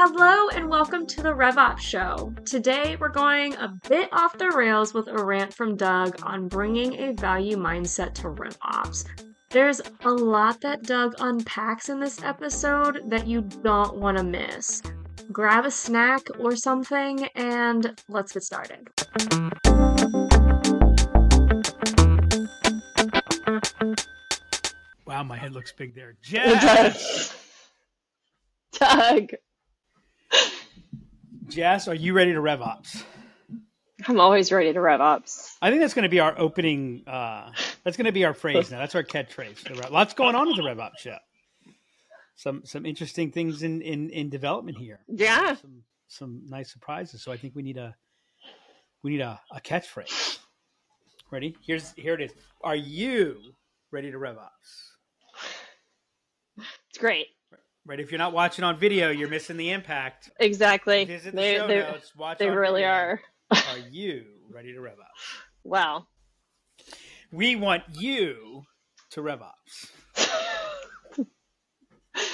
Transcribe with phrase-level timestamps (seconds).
[0.00, 2.32] Hello and welcome to the RevOps Show.
[2.44, 6.94] Today we're going a bit off the rails with a rant from Doug on bringing
[7.00, 9.04] a value mindset to RevOps.
[9.50, 14.84] There's a lot that Doug unpacks in this episode that you don't want to miss.
[15.32, 18.86] Grab a snack or something and let's get started.
[25.04, 26.10] Wow, my head looks big there.
[26.10, 27.34] It Jess, does.
[28.78, 29.30] Doug,
[31.48, 33.04] Jess, are you ready to rev ops?
[34.06, 35.56] I'm always ready to rev ops.
[35.60, 37.02] I think that's going to be our opening.
[37.06, 37.50] Uh,
[37.84, 38.78] that's going to be our phrase now.
[38.78, 39.90] That's our catchphrase.
[39.90, 41.16] Lots going on with the rev ops show.
[42.36, 45.00] Some some interesting things in in, in development here.
[45.08, 45.56] Yeah.
[45.56, 47.22] Some some nice surprises.
[47.22, 47.96] So I think we need a
[49.02, 50.38] we need a, a catchphrase.
[51.30, 51.56] Ready?
[51.66, 52.32] Here's here it is.
[52.62, 53.38] Are you
[53.90, 54.92] ready to rev ops?
[56.90, 57.26] It's great.
[57.88, 58.00] Right.
[58.00, 60.30] If you're not watching on video, you're missing the impact.
[60.38, 61.06] Exactly.
[61.06, 62.14] Visit the They, show they, notes.
[62.14, 62.36] Watch.
[62.36, 62.92] they really video.
[62.92, 63.20] are.
[63.50, 65.22] Are you ready to rev ops?
[65.64, 66.06] Wow.
[67.32, 68.64] We want you
[69.12, 69.86] to rev ops.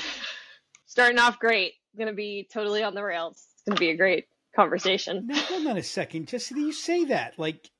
[0.86, 1.74] Starting off great.
[1.96, 3.46] Going to be totally on the rails.
[3.52, 5.28] It's going to be a great conversation.
[5.28, 6.26] Now, hold on a second.
[6.26, 7.38] Just you say that.
[7.38, 7.70] Like,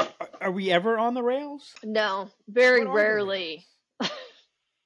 [0.00, 0.10] are,
[0.40, 1.72] are we ever on the rails?
[1.84, 3.64] No, very rarely.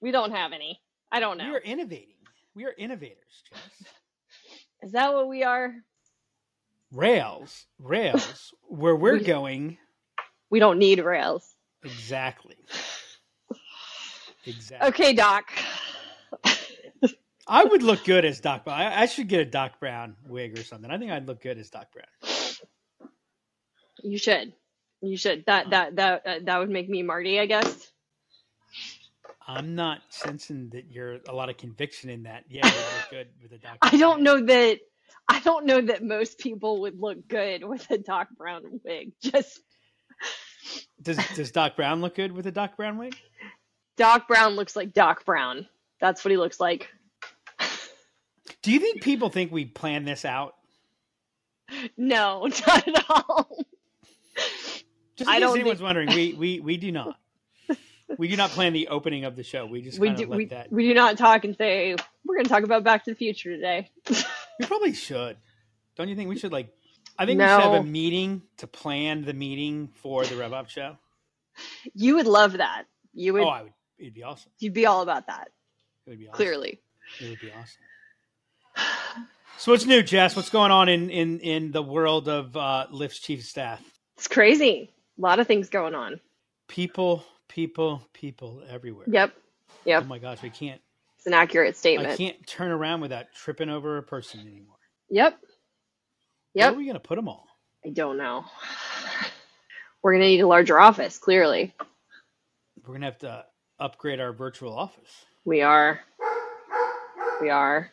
[0.00, 0.80] We don't have any.
[1.10, 1.48] I don't know.
[1.48, 2.14] We are innovating.
[2.54, 3.92] We are innovators, Jess.
[4.82, 5.74] Is that what we are?
[6.92, 9.78] Rails, rails, where we're We- going.
[10.50, 11.46] We don't need rails.
[11.84, 12.56] Exactly.
[14.46, 14.88] Exactly.
[14.88, 15.50] Okay, Doc.
[17.46, 18.80] I would look good as Doc Brown.
[18.80, 20.90] I, I should get a Doc Brown wig or something.
[20.90, 23.10] I think I'd look good as Doc Brown.
[24.02, 24.52] You should.
[25.02, 25.44] You should.
[25.46, 27.90] That that that uh, that would make me Marty, I guess.
[29.48, 32.44] I'm not sensing that you're a lot of conviction in that.
[32.50, 33.78] Yeah, you look good with a Doc.
[33.80, 34.78] I don't know that
[35.26, 39.12] I don't know that most people would look good with a Doc Brown wig.
[39.22, 39.60] Just
[41.00, 43.16] Does Does Doc Brown look good with a Doc Brown wig?
[43.96, 45.66] Doc Brown looks like Doc Brown.
[46.00, 46.88] That's what he looks like.
[48.62, 50.54] Do you think people think we planned this out?
[51.96, 53.64] No, not at all.
[55.16, 57.18] Just I in case don't anyone's think- wondering, we, we we do not.
[58.16, 59.66] We do not plan the opening of the show.
[59.66, 60.72] We just We do we, that.
[60.72, 63.50] we do not talk and say we're going to talk about Back to the Future
[63.54, 63.90] today.
[64.08, 64.16] We
[64.66, 65.36] probably should.
[65.96, 66.72] Don't you think we should like?
[67.18, 70.70] I think we should have a meeting to plan the meeting for the Rev Up
[70.70, 70.96] show.
[71.92, 72.84] You would love that.
[73.12, 73.72] You would Oh, I would.
[73.98, 74.52] It'd be awesome.
[74.60, 75.48] you'd be all about that.
[76.06, 76.36] It would be awesome.
[76.36, 76.80] Clearly.
[77.20, 77.82] It would be awesome.
[79.60, 80.36] So what's new, Jess?
[80.36, 83.82] What's going on in in in the world of uh, Lyft's chief of staff?
[84.16, 84.92] It's crazy.
[85.18, 86.20] A lot of things going on.
[86.68, 89.06] People, people, people everywhere.
[89.08, 89.34] Yep.
[89.84, 90.02] Yep.
[90.04, 90.80] Oh my gosh, we can't.
[91.16, 92.10] It's an accurate statement.
[92.10, 94.76] I can't turn around without tripping over a person anymore.
[95.10, 95.38] Yep.
[96.54, 96.64] Yep.
[96.64, 97.48] Where are we gonna put them all?
[97.84, 98.44] I don't know.
[100.02, 101.74] We're going to need a larger office, clearly.
[102.86, 103.44] We're gonna have to
[103.78, 105.26] upgrade our virtual office.
[105.44, 106.00] We are.
[107.40, 107.92] We are.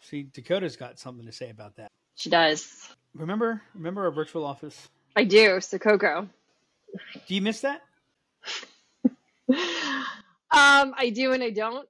[0.00, 1.90] See, Dakota's got something to say about that.
[2.16, 2.88] She does.
[3.14, 4.88] Remember, remember our virtual office?
[5.14, 5.56] I do.
[5.56, 6.28] Sococo.
[7.26, 7.82] Do you miss that?
[10.56, 11.86] Um, I do and I don't.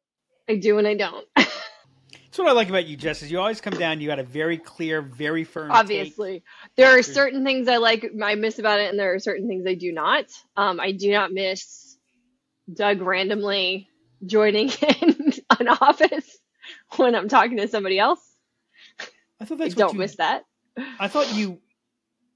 [0.48, 1.24] I do and I don't.
[1.36, 3.22] That's what I like about you, Jess.
[3.22, 4.00] Is you always come down.
[4.00, 5.70] You got a very clear, very firm.
[5.70, 5.78] take.
[5.78, 6.42] Obviously,
[6.76, 9.64] there are certain things I like, I miss about it, and there are certain things
[9.68, 10.26] I do not.
[10.56, 11.96] Um, I do not miss
[12.74, 13.88] Doug randomly
[14.26, 14.68] joining
[15.00, 16.38] in an office
[16.96, 18.20] when I'm talking to somebody else.
[19.40, 20.44] I thought I that's don't you, miss that.
[20.98, 21.60] I thought you.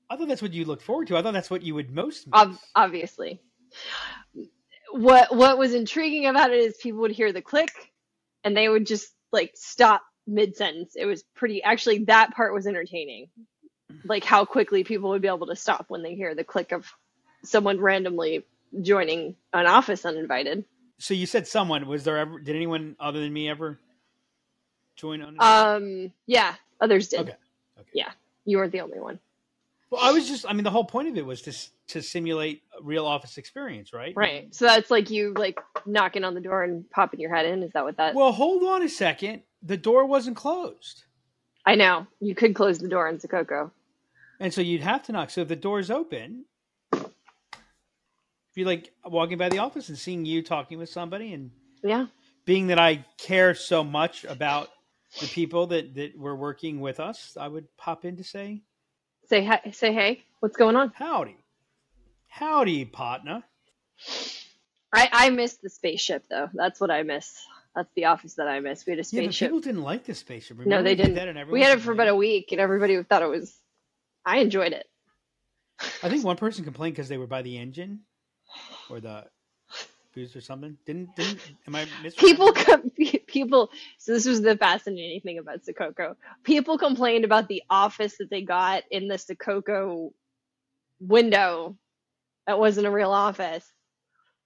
[0.09, 1.17] I thought that's what you looked forward to.
[1.17, 2.29] I thought that's what you would most.
[2.29, 2.41] Miss.
[2.41, 3.41] Ob- obviously.
[4.93, 7.71] What what was intriguing about it is people would hear the click
[8.45, 10.95] and they would just like stop mid sentence.
[10.97, 13.29] It was pretty actually that part was entertaining.
[14.05, 16.87] Like how quickly people would be able to stop when they hear the click of
[17.45, 18.45] someone randomly
[18.83, 20.65] joining an office uninvited.
[20.99, 22.39] so you said someone was there ever?
[22.39, 23.79] Did anyone other than me ever
[24.97, 25.37] join on?
[25.41, 27.20] Um yeah, others did.
[27.20, 27.35] okay.
[27.79, 27.88] Okay.
[27.94, 28.11] Yeah.
[28.44, 29.19] You weren't the only one.
[29.91, 30.47] Well, I was just.
[30.49, 33.92] I mean, the whole point of it was to s- to simulate real office experience,
[33.92, 34.12] right?
[34.16, 34.54] Right.
[34.54, 37.62] So that's like you like knocking on the door and popping your head in.
[37.62, 39.42] Is that what that Well, hold on a second.
[39.62, 41.04] The door wasn't closed.
[41.66, 42.06] I know.
[42.20, 43.70] You could close the door in Sococo.
[44.40, 45.31] And so you'd have to knock.
[45.31, 46.46] So if the door's open,
[48.54, 51.50] be like walking by the office and seeing you talking with somebody and
[51.82, 52.06] Yeah.
[52.46, 54.70] being that I care so much about
[55.20, 58.62] the people that, that were working with us, I would pop in to say,
[59.28, 60.25] Say hi, say hey.
[60.40, 60.92] What's going on?
[60.96, 61.37] Howdy.
[62.31, 63.43] Howdy, partner.
[64.93, 66.49] I I miss the spaceship though.
[66.55, 67.37] That's what I miss.
[67.75, 68.85] That's the office that I miss.
[68.87, 69.49] We had a Yeah, spaceship.
[69.49, 70.59] people didn't like the spaceship.
[70.59, 71.37] no, they did didn't.
[71.37, 73.56] And we had it for about a week, and everybody thought it was.
[74.25, 74.87] I enjoyed it.
[76.03, 78.00] I think one person complained because they were by the engine
[78.91, 79.25] or the
[80.15, 80.76] boost or something.
[80.87, 81.87] Didn't didn't am I?
[82.19, 82.91] People, com-
[83.26, 83.71] people.
[83.99, 86.17] So this was the fascinating thing about Sococo.
[86.44, 90.12] People complained about the office that they got in the Sococo
[91.00, 91.76] window.
[92.50, 93.64] That wasn't a real office,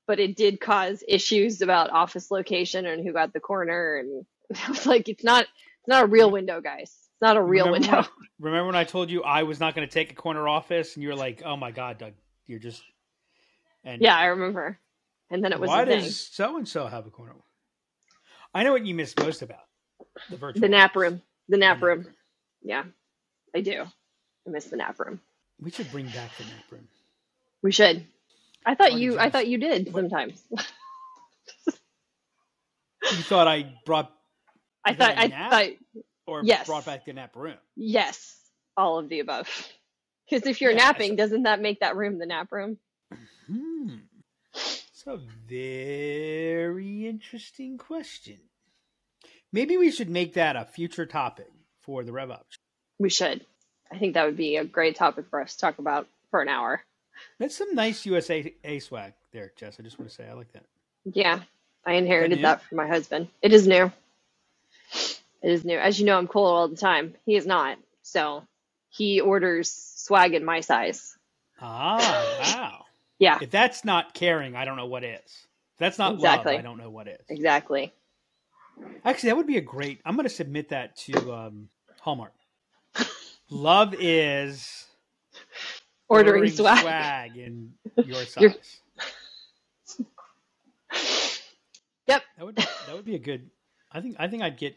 [0.06, 3.96] but it did cause issues about office location and who got the corner.
[3.96, 4.26] And
[4.66, 6.82] I was like, it's not, it's not a real window, guys.
[6.82, 8.08] It's not a real remember window.
[8.36, 10.96] When, remember when I told you I was not going to take a corner office,
[10.96, 12.12] and you were like, "Oh my god, Doug,
[12.46, 12.82] you're just."
[13.84, 14.78] And Yeah, I remember.
[15.30, 17.32] And then it was why does so and so have a corner?
[18.52, 19.64] I know what you miss most about
[20.28, 20.60] the virtual.
[20.60, 21.22] the nap room.
[21.48, 22.14] The nap The nap room.
[22.62, 22.84] Yeah,
[23.56, 23.84] I do.
[24.46, 25.20] I miss the nap room.
[25.58, 26.86] We should bring back the nap room.
[27.64, 28.06] We should.
[28.64, 29.18] I thought you.
[29.18, 30.40] I thought you did sometimes.
[33.02, 34.10] You thought I brought
[34.82, 35.14] I thought.
[35.18, 35.50] I nap?
[35.50, 35.66] thought.
[36.26, 36.66] or Yes.
[36.66, 37.56] brought back the nap room.
[37.76, 38.34] Yes,
[38.78, 39.48] all of the above.
[40.30, 42.78] Because if you're Yeah, napping, doesn't that make that room the nap room?
[43.46, 43.96] Hmm.
[44.54, 48.38] It's a very interesting question.
[49.52, 51.50] Maybe we should make that a future topic
[51.82, 52.56] for the RevOps.
[52.98, 53.44] We should.
[53.92, 56.48] I think that would be a great topic for us to talk about for an
[56.48, 56.80] hour.
[57.38, 59.76] That's some nice USA A swag there, Jess.
[59.78, 60.64] I just want to say I like that.
[61.04, 61.40] Yeah,
[61.84, 62.42] I inherited new?
[62.42, 63.28] that from my husband.
[63.42, 63.92] It is new.
[65.42, 65.78] It is new.
[65.78, 67.14] As you know, I'm cool all the time.
[67.26, 67.78] He is not.
[68.02, 68.44] So
[68.90, 71.16] he orders swag in my size.
[71.60, 71.98] Ah,
[72.40, 72.80] wow.
[73.20, 75.20] Yeah, If that's not caring, I don't know what is.
[75.20, 76.54] If that's not Exactly.
[76.54, 77.20] love, I don't know what is.
[77.28, 77.92] exactly.
[79.04, 80.00] Actually, that would be a great.
[80.04, 81.68] I'm going to submit that to um,
[82.00, 82.32] Hallmark.
[83.50, 84.86] Love is
[86.14, 86.80] Ordering, swag.
[86.80, 87.72] swag in
[88.04, 88.80] your size.
[92.06, 92.22] Yep.
[92.36, 93.50] That would that would be a good.
[93.90, 94.76] I think I think I'd get.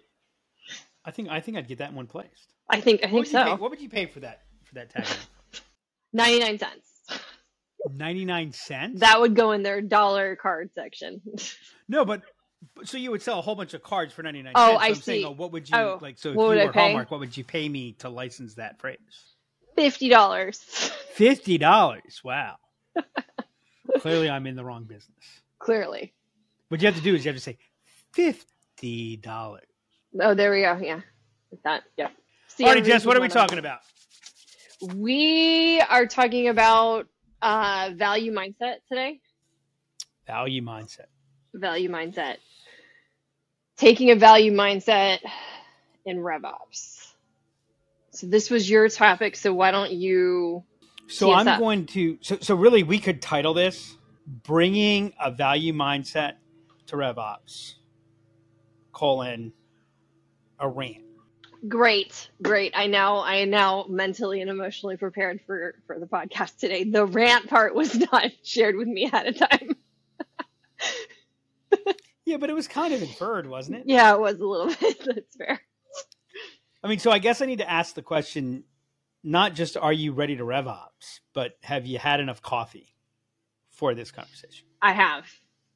[1.05, 2.53] I think I think I'd get that one placed.
[2.69, 3.01] I think.
[3.03, 3.55] I think you pay, so.
[3.57, 5.05] what would you pay for that for that tag?
[6.13, 6.87] Ninety nine cents.
[7.93, 8.99] Ninety nine cents.
[9.01, 11.21] That would go in their dollar card section.
[11.87, 12.21] no, but
[12.83, 14.53] so you would sell a whole bunch of cards for ninety nine.
[14.55, 14.81] Oh, cents.
[14.83, 15.25] I I'm saying, see.
[15.25, 16.17] oh, what would you Oh, like?
[16.17, 16.79] So if you I were pay?
[16.81, 18.97] Hallmark, what would you pay me to license that phrase?
[19.77, 20.57] Fifty dollars.
[21.11, 22.21] Fifty dollars.
[22.23, 22.55] Wow.
[23.99, 25.23] Clearly, I'm in the wrong business.
[25.59, 26.15] Clearly.
[26.69, 27.59] What you have to do is you have to say
[28.11, 29.67] fifty dollars.
[30.19, 30.79] Oh, there we go.
[30.81, 31.01] Yeah.
[31.63, 31.83] That.
[31.95, 32.09] Yeah.
[32.47, 33.05] See, All right, everybody's Jess.
[33.05, 33.81] What are we talking about?
[34.95, 37.05] We are talking about
[37.43, 39.19] uh, value mindset today.
[40.25, 41.05] Value mindset.
[41.53, 42.37] Value mindset.
[43.77, 45.19] Taking a value mindset
[46.03, 47.13] in RevOps.
[48.17, 49.35] So this was your topic.
[49.35, 50.63] So why don't you?
[51.07, 51.59] So I'm up.
[51.59, 52.17] going to.
[52.21, 56.33] So so really, we could title this "Bringing a Value Mindset
[56.87, 57.75] to RevOps:
[58.91, 59.53] colon
[60.59, 61.03] a rant."
[61.67, 62.73] Great, great.
[62.75, 66.85] I now I am now mentally and emotionally prepared for for the podcast today.
[66.85, 69.75] The rant part was not shared with me ahead of time.
[72.27, 73.83] Yeah, but it was kind of inferred, wasn't it?
[73.85, 75.01] Yeah, it was a little bit.
[75.05, 75.61] That's fair.
[76.87, 78.63] I mean, so I guess I need to ask the question:
[79.21, 82.95] not just are you ready to rev ops, but have you had enough coffee
[83.69, 84.65] for this conversation?
[84.81, 85.25] I have.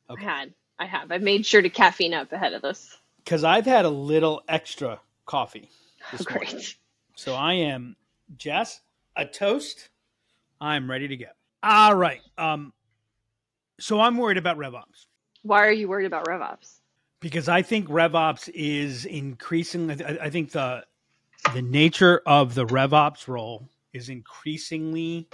[0.09, 0.25] Okay.
[0.25, 0.53] I had.
[0.79, 1.11] I have.
[1.11, 2.95] I made sure to caffeine up ahead of this.
[3.17, 5.69] Because I've had a little extra coffee
[6.13, 6.49] this morning.
[6.49, 6.77] Great.
[7.17, 7.97] So I am
[8.37, 8.79] Jess,
[9.17, 9.89] a toast.
[10.61, 11.25] I'm ready to go.
[11.61, 12.21] All right.
[12.37, 12.71] Um
[13.81, 15.07] so I'm worried about RevOps
[15.41, 16.79] Why are you worried about RevOps?
[17.19, 20.85] because I think RevOps is increasingly I I think the
[21.53, 25.27] the nature of the RevOps role is increasingly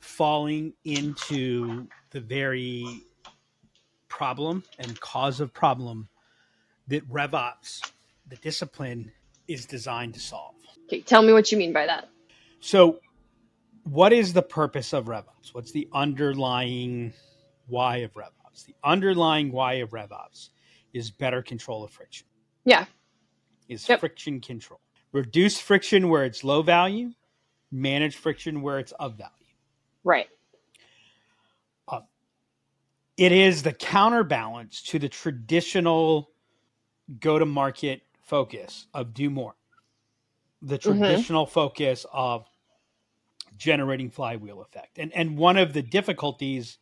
[0.00, 3.02] falling into the very
[4.08, 6.08] problem and cause of problem
[6.88, 7.80] that RevOps,
[8.28, 9.12] the discipline,
[9.48, 10.54] is designed to solve.
[10.86, 12.08] Okay, tell me what you mean by that.
[12.60, 13.00] So,
[13.84, 15.52] what is the purpose of RevOps?
[15.52, 17.12] What's the underlying
[17.66, 18.64] why of RevOps?
[18.64, 20.50] The underlying why of RevOps
[20.94, 22.26] is better control of friction.
[22.64, 22.86] Yeah.
[23.68, 24.00] Is Yep.
[24.00, 24.80] friction control.
[25.14, 27.12] Reduce friction where it's low value,
[27.70, 29.30] manage friction where it's of value.
[30.04, 30.28] Right.
[33.16, 36.32] It is the counterbalance to the traditional
[37.20, 39.54] go to market focus of do more.
[40.62, 40.98] The Mhm.
[40.98, 42.48] traditional focus of
[43.56, 44.98] generating flywheel effect.
[44.98, 46.78] And and one of the difficulties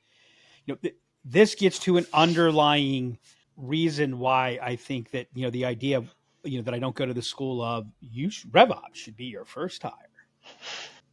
[0.65, 3.19] you know th- this gets to an underlying
[3.59, 6.95] reason why I think that you know the idea of you know that I don't
[6.95, 9.93] go to the school of you RevOps should be your first hire.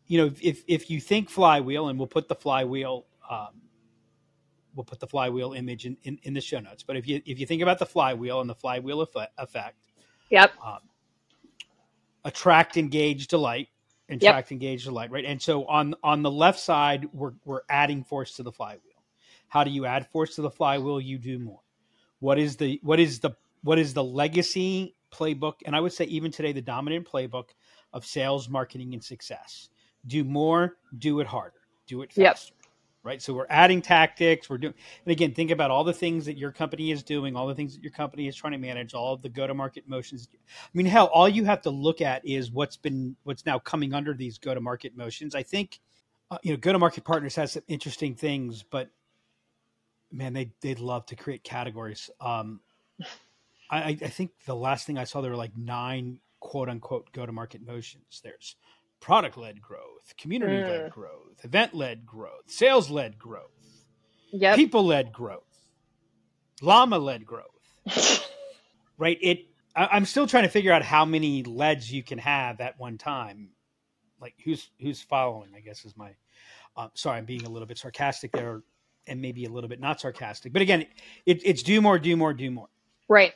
[0.07, 3.61] You know, if if you think flywheel, and we'll put the flywheel um,
[4.75, 6.83] we'll put the flywheel image in, in, in, the show notes.
[6.83, 9.01] But if you if you think about the flywheel and the flywheel
[9.37, 9.75] effect,
[10.29, 10.79] yep, um,
[12.23, 13.67] attract, engage, delight,
[14.09, 14.51] attract, yep.
[14.51, 15.25] engage, delight, right?
[15.25, 18.81] And so on on the left side, we're we're adding force to the flywheel.
[19.47, 21.01] How do you add force to the flywheel?
[21.01, 21.61] You do more.
[22.19, 23.31] What is the what is the
[23.63, 25.55] what is the legacy playbook?
[25.65, 27.49] And I would say even today, the dominant playbook
[27.93, 29.69] of sales, marketing, and success.
[30.07, 32.53] Do more, do it harder, do it faster.
[32.53, 32.59] Yep
[33.03, 33.21] right?
[33.21, 34.49] So we're adding tactics.
[34.49, 34.73] We're doing,
[35.05, 37.73] and again, think about all the things that your company is doing, all the things
[37.75, 40.27] that your company is trying to manage, all of the go-to-market motions.
[40.33, 43.93] I mean, hell, all you have to look at is what's been, what's now coming
[43.93, 45.33] under these go-to-market motions.
[45.33, 45.79] I think,
[46.29, 48.89] uh, you know, go-to-market partners has some interesting things, but
[50.11, 52.09] man, they they'd love to create categories.
[52.19, 52.59] Um,
[53.69, 57.65] I, I think the last thing I saw there were like nine quote unquote go-to-market
[57.65, 58.21] motions.
[58.23, 58.55] There's
[58.99, 60.89] product led growth, community led mm.
[60.89, 63.51] growth, event led growth, sales led growth,
[64.31, 64.55] yep.
[64.55, 65.43] people led growth,
[66.61, 67.45] llama led growth.
[68.97, 69.17] right?
[69.21, 69.45] It.
[69.75, 72.97] I, am still trying to figure out how many leads you can have at one
[72.97, 73.49] time.
[74.19, 75.51] Like who's who's following?
[75.55, 76.11] I guess is my.
[76.75, 78.61] Uh, sorry, I'm being a little bit sarcastic there,
[79.07, 80.53] and maybe a little bit not sarcastic.
[80.53, 80.85] But again,
[81.25, 82.67] it, it's do more, do more, do more.
[83.07, 83.33] Right.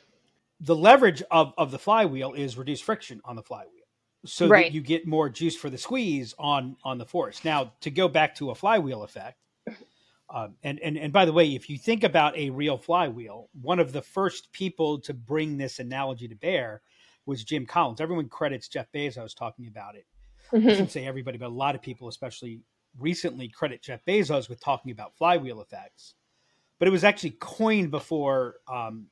[0.64, 3.84] The leverage of of the flywheel is reduce friction on the flywheel
[4.24, 4.66] so right.
[4.66, 7.44] that you get more juice for the squeeze on on the force.
[7.44, 9.38] Now, to go back to a flywheel effect,
[10.34, 13.78] um, and and and by the way, if you think about a real flywheel, one
[13.78, 16.82] of the first people to bring this analogy to bear
[17.26, 18.00] was Jim Collins.
[18.00, 20.06] Everyone credits Jeff Bezos talking about it.
[20.52, 20.68] Mm-hmm.
[20.68, 22.60] I shouldn't say everybody, but a lot of people, especially
[22.98, 26.14] recently, credit Jeff Bezos with talking about flywheel effects.
[26.78, 29.06] But it was actually coined before um,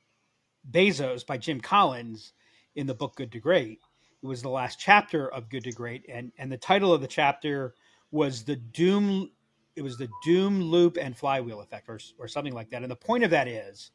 [0.69, 2.33] Bezos by Jim Collins
[2.75, 3.79] in the book Good to Great
[4.23, 7.07] it was the last chapter of Good to Great, and and the title of the
[7.07, 7.75] chapter
[8.11, 9.29] was the Doom.
[9.75, 12.83] It was the Doom Loop and Flywheel Effect, or or something like that.
[12.83, 13.91] And the point of that is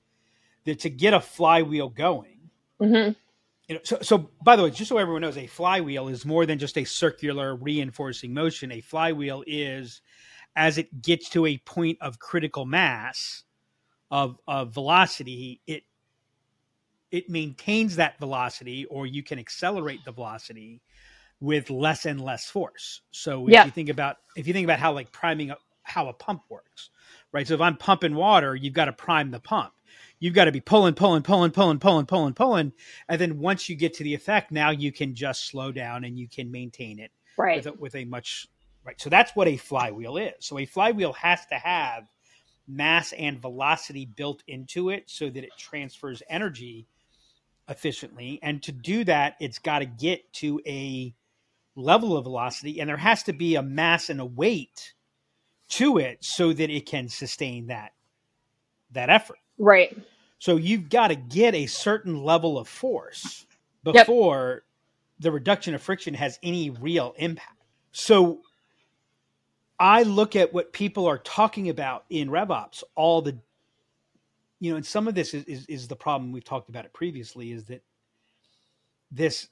[0.65, 2.51] that to get a flywheel going.
[2.81, 3.13] Mm-hmm.
[3.69, 6.47] You know, so, so by the way, just so everyone knows, a flywheel is more
[6.47, 8.73] than just a circular reinforcing motion.
[8.73, 10.01] A flywheel is,
[10.57, 13.45] as it gets to a point of critical mass,
[14.11, 15.85] of of velocity, it
[17.11, 20.81] it maintains that velocity or you can accelerate the velocity
[21.41, 23.01] with less and less force.
[23.11, 23.65] So if yeah.
[23.65, 26.91] you think about if you think about how like priming up how a pump works,
[27.33, 27.47] right?
[27.47, 29.73] So if I'm pumping water, you've got to prime the pump.
[30.21, 32.73] You've got to be pulling, pulling, pulling, pulling, pulling, pulling, pulling,
[33.09, 36.19] and then once you get to the effect, now you can just slow down and
[36.19, 38.49] you can maintain it right with a, with a much
[38.85, 39.01] right.
[39.01, 40.35] So that's what a flywheel is.
[40.41, 42.05] So a flywheel has to have
[42.67, 46.87] mass and velocity built into it so that it transfers energy
[47.69, 48.39] efficiently.
[48.43, 51.15] And to do that, it's got to get to a
[51.77, 54.95] level of velocity, and there has to be a mass and a weight
[55.69, 57.93] to it so that it can sustain that
[58.93, 59.39] that effort.
[59.59, 59.97] Right.
[60.39, 63.45] So you've got to get a certain level of force
[63.85, 64.63] before yep.
[65.21, 67.65] the reduction of friction has any real impact.
[67.93, 68.41] So
[69.79, 73.39] I look at what people are talking about in RevOps all the
[74.61, 76.93] you know, and some of this is, is, is the problem we've talked about it
[76.93, 77.83] previously is that
[79.11, 79.49] this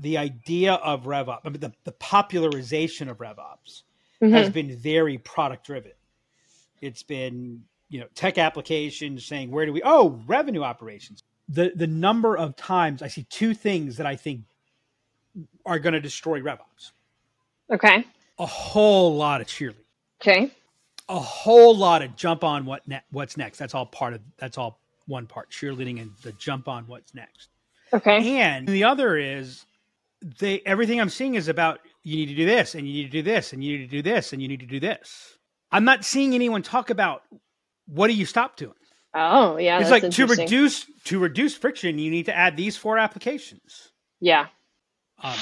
[0.00, 3.82] the idea of RevOps, I mean, the, the popularization of RevOps
[4.22, 4.32] mm-hmm.
[4.32, 5.92] has been very product driven.
[6.80, 11.24] It's been, you know, tech applications saying, where do we, oh, revenue operations.
[11.48, 14.42] The, the number of times I see two things that I think
[15.66, 16.92] are going to destroy RevOps.
[17.70, 18.04] Okay.
[18.38, 19.74] A whole lot of cheerleading.
[20.22, 20.52] Okay
[21.08, 23.58] a whole lot of jump on what ne- what's next.
[23.58, 27.48] That's all part of that's all one part cheerleading and the jump on what's next.
[27.92, 28.38] Okay.
[28.38, 29.64] And the other is
[30.38, 33.10] they everything I'm seeing is about you need to do this and you need to
[33.10, 35.38] do this and you need to do this and you need to do this.
[35.72, 37.22] I'm not seeing anyone talk about
[37.86, 38.74] what do you stop doing.
[39.14, 41.98] Oh yeah, it's like to reduce to reduce friction.
[41.98, 43.92] You need to add these four applications.
[44.20, 44.46] Yeah.
[45.22, 45.36] Um,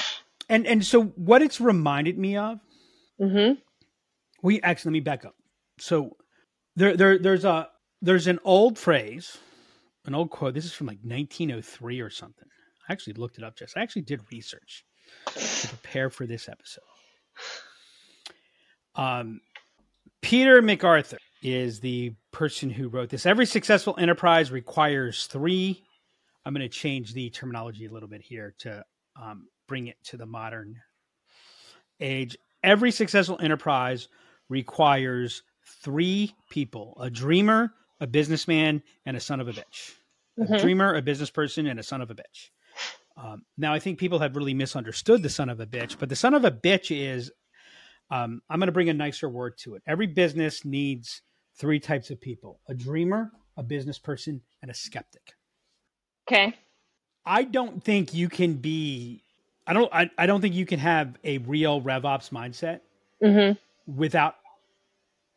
[0.49, 2.61] and and so what it's reminded me of.
[3.21, 3.55] Mm-hmm.
[4.43, 5.36] We actually let me back up
[5.79, 6.17] so
[6.75, 7.69] there there there's a
[8.03, 9.39] there's an old phrase,
[10.05, 10.55] an old quote.
[10.55, 12.49] This is from like 1903 or something.
[12.89, 13.57] I actually looked it up.
[13.57, 14.85] Just I actually did research
[15.27, 16.83] to prepare for this episode.
[18.95, 19.41] Um,
[20.23, 23.27] Peter McArthur is the person who wrote this.
[23.27, 25.83] Every successful enterprise requires three.
[26.45, 28.85] I'm going to change the terminology a little bit here to
[29.21, 30.77] um, bring it to the modern
[32.01, 32.37] age.
[32.63, 34.09] Every successful enterprise
[34.49, 35.43] requires
[35.83, 39.93] three people a dreamer, a businessman, and a son of a bitch.
[40.39, 40.55] Mm-hmm.
[40.55, 42.51] A dreamer, a business person, and a son of a bitch.
[43.17, 46.17] Um, now, I think people have really misunderstood the son of a bitch, but the
[46.17, 47.31] son of a bitch is
[48.11, 49.83] um, I'm going to bring a nicer word to it.
[49.87, 51.23] Every business needs
[51.59, 55.33] three types of people a dreamer, a business person, and a skeptic.
[56.29, 56.55] Okay.
[57.25, 59.23] I don't think you can be
[59.67, 62.81] I don't I, I don't think you can have a real RevOps mindset
[63.23, 63.59] Mhm.
[63.87, 64.37] without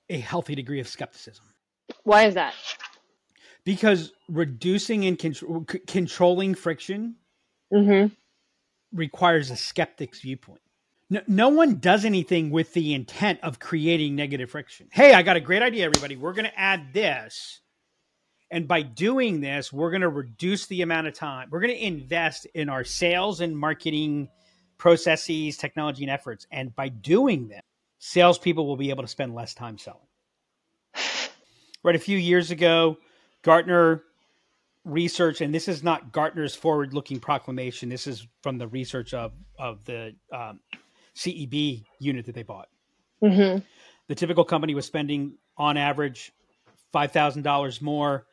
[0.09, 1.45] a healthy degree of skepticism.
[2.03, 2.53] Why is that?
[3.63, 7.15] Because reducing and control, c- controlling friction
[7.71, 8.11] Mhm.
[8.93, 10.61] requires a skeptic's viewpoint.
[11.09, 14.87] No, no one does anything with the intent of creating negative friction.
[14.91, 16.15] Hey, I got a great idea, everybody.
[16.15, 17.61] We're going to add this.
[18.51, 21.49] And by doing this, we're going to reduce the amount of time.
[21.51, 24.29] We're going to invest in our sales and marketing
[24.77, 26.47] processes, technology, and efforts.
[26.51, 27.61] And by doing this,
[27.99, 29.99] salespeople will be able to spend less time selling.
[31.83, 31.95] Right.
[31.95, 32.97] A few years ago,
[33.41, 34.03] Gartner
[34.83, 37.87] research, and this is not Gartner's forward looking proclamation.
[37.87, 40.59] This is from the research of, of the um,
[41.15, 42.67] CEB unit that they bought.
[43.23, 43.63] Mhm.
[44.07, 46.31] The typical company was spending on average
[46.93, 48.25] $5,000 more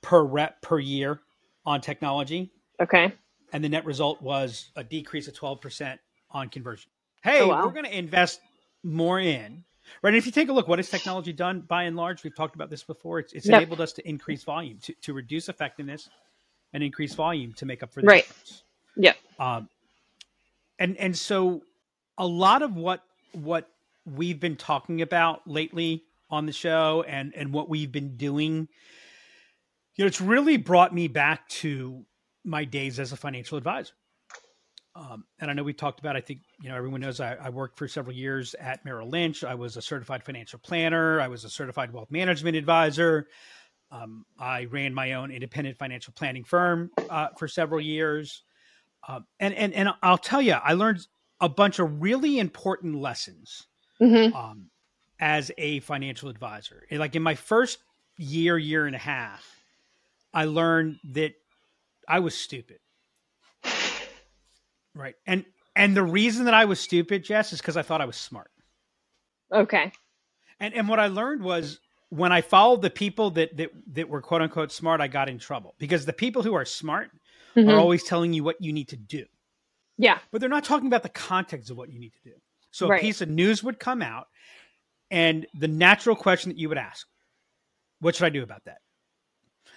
[0.00, 1.20] per rep per year
[1.66, 2.52] on technology.
[2.80, 3.12] Okay.
[3.52, 5.98] And the net result was a decrease of 12%
[6.30, 6.90] on conversion.
[7.22, 7.64] Hey, Oh, wow.
[7.66, 8.40] we're going to invest
[8.84, 9.64] more in.
[10.02, 10.10] Right.
[10.10, 12.24] And if you take a look, what has technology done by and large?
[12.24, 13.18] We've talked about this before.
[13.18, 13.56] It's, it's Yep.
[13.60, 16.08] enabled us to increase volume, to, to reduce effectiveness
[16.72, 18.26] and increase volume to make up for the Right.
[18.26, 18.64] difference.
[18.96, 19.16] Yep.
[19.38, 19.68] Um,
[20.78, 21.62] and and so
[22.18, 23.68] a lot of what what
[24.06, 28.68] we've been talking about lately on the show and and what we've been doing,
[29.96, 32.04] you know, it's really brought me back to
[32.44, 33.94] my days as a financial advisor.
[34.96, 36.16] Um, and I know we talked about.
[36.16, 39.42] I think you know everyone knows I, I worked for several years at Merrill Lynch.
[39.42, 41.20] I was a certified financial planner.
[41.20, 43.26] I was a certified wealth management advisor.
[43.90, 48.44] Um, I ran my own independent financial planning firm uh, for several years.
[49.08, 51.06] Um, and and and I'll tell you, I learned
[51.40, 53.68] a bunch of really important lessons
[54.00, 54.34] Mhm.
[54.34, 54.70] um,
[55.20, 56.86] as a financial advisor.
[56.90, 57.80] Like in my first
[58.18, 59.64] year, year and a half,
[60.34, 61.34] I learned that
[62.08, 62.80] I was stupid.
[64.94, 65.44] Right, and
[65.76, 68.50] and the reason that I was stupid, Jess, is because I thought I was smart.
[69.52, 69.92] Okay.
[70.60, 71.80] And and what I learned was
[72.10, 75.38] when I followed the people that that that were quote unquote smart, I got in
[75.38, 77.10] trouble because the people who are smart
[77.56, 77.72] Mhm.
[77.72, 79.26] are always telling you what you need to do.
[79.96, 80.18] Yeah.
[80.32, 82.34] but they're not talking about the context of what you need to do.
[82.72, 82.98] So Right.
[82.98, 84.26] a piece of news would come out,
[85.10, 87.06] and the natural question that you would ask,
[88.00, 88.78] "What should I do about that?"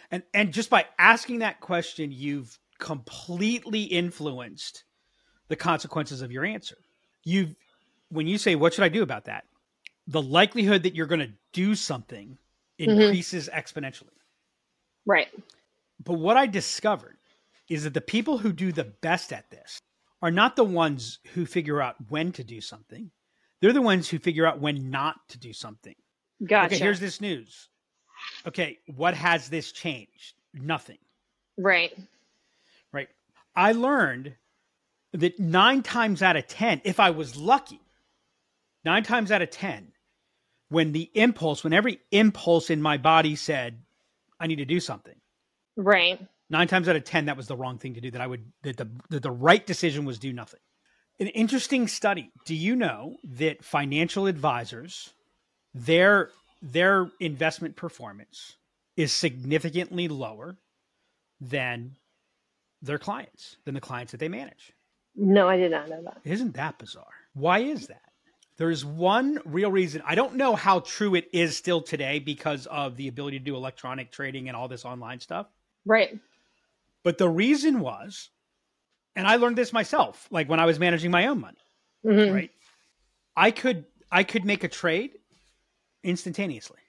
[0.09, 4.85] And and just by asking that question, you've completely influenced
[5.47, 6.77] the consequences of your answer.
[7.23, 7.55] You've
[8.09, 9.45] when you say, "What should I do about that?"
[10.07, 12.37] the likelihood that you're going to do something
[12.79, 12.89] mm-hmm.
[12.89, 14.07] increases exponentially.
[15.05, 15.27] Right.
[16.03, 17.17] But what I discovered
[17.69, 19.81] is that the people who do the best at this
[20.21, 23.11] are not the ones who figure out when to do something.
[23.61, 25.95] They're the ones who figure out when not to do something.
[26.45, 26.75] Gotcha.
[26.75, 27.69] Okay, here's this news.
[28.47, 30.35] Okay, what has this changed?
[30.53, 30.97] Nothing,
[31.57, 31.95] right.
[32.91, 33.09] right?
[33.55, 34.35] I learned
[35.13, 37.79] that nine times out of 10, if I was lucky,
[38.83, 39.91] nine times out of 10,
[40.69, 43.81] when the impulse, when every impulse in my body said,
[44.39, 45.15] I need to do something,
[45.75, 46.19] Right.
[46.49, 48.51] nine times out of ten that was the wrong thing to do that i would
[48.63, 50.59] that the, that the right decision was do nothing.
[51.19, 52.31] An interesting study.
[52.45, 55.13] Do you know that financial advisors
[55.73, 56.29] their
[56.61, 58.57] their investment performance
[58.95, 60.57] is significantly lower
[61.39, 61.95] than
[62.81, 64.73] their clients than the clients that they manage
[65.17, 66.19] No, I did not know that.
[66.23, 68.01] isn't that bizarre why is that
[68.57, 72.95] there's one real reason i don't know how true it is still today because of
[72.97, 75.47] the ability to do electronic trading and all this online stuff
[75.85, 76.17] Right.
[77.03, 78.29] but the reason was,
[79.15, 81.57] and I learned this myself, like when I was managing my own money,
[82.05, 82.33] Mhm.
[82.33, 82.51] right?
[83.35, 85.11] I could I could make a trade
[86.03, 86.79] instantaneously.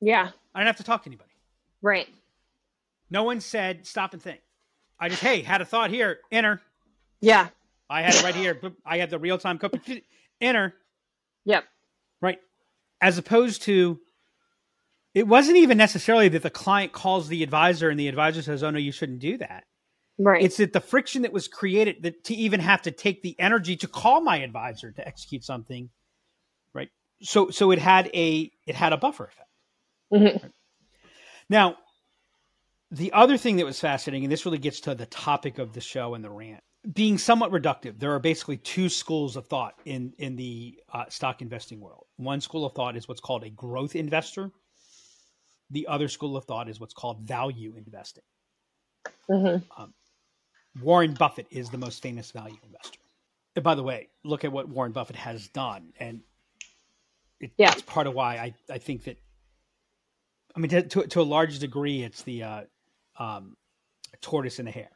[0.00, 0.30] Yeah.
[0.54, 1.30] I didn't have to talk to anybody.
[1.80, 2.08] Right.
[3.10, 4.40] No one said stop and think.
[4.98, 6.60] I just hey had a thought here, enter.
[7.20, 7.48] Yeah.
[7.92, 8.60] I had it right here.
[8.84, 9.80] I had the real time code.
[10.40, 10.74] Enter
[11.44, 11.64] Yep.
[12.20, 12.38] right,
[13.00, 14.00] as opposed to.
[15.14, 18.70] It wasn't even necessarily that the client calls the advisor and the advisor says, "Oh
[18.70, 19.64] no, you shouldn't do that."
[20.18, 20.42] Right.
[20.42, 23.76] It's that the friction that was created that to even have to take the energy
[23.76, 25.90] to call my advisor to execute something,
[26.72, 26.88] right?
[27.22, 29.48] So so it had a it had a buffer effect.
[30.12, 30.52] Mhm.
[31.48, 31.76] Now,
[32.90, 35.80] the other thing that was fascinating, and this really gets to the topic of the
[35.80, 36.62] show and the rant,
[36.94, 41.40] being somewhat reductive, there are basically two schools of thought in in the uh, stock
[41.42, 42.06] investing world.
[42.16, 44.50] One school of thought is what's called a growth investor.
[45.70, 48.24] The other school of thought is what's called value investing.
[49.30, 49.62] Mhm.
[50.80, 52.98] Warren Buffett is the most famous value investor.
[53.56, 56.22] And by the way, look at what Warren Buffett has done, and
[57.40, 57.72] it, Yeah.
[57.72, 59.18] it's part of why I, I think that
[60.54, 62.62] I mean, to, to, to a large degree, it's the uh,
[63.18, 63.56] um,
[64.20, 64.90] tortoise and the hare,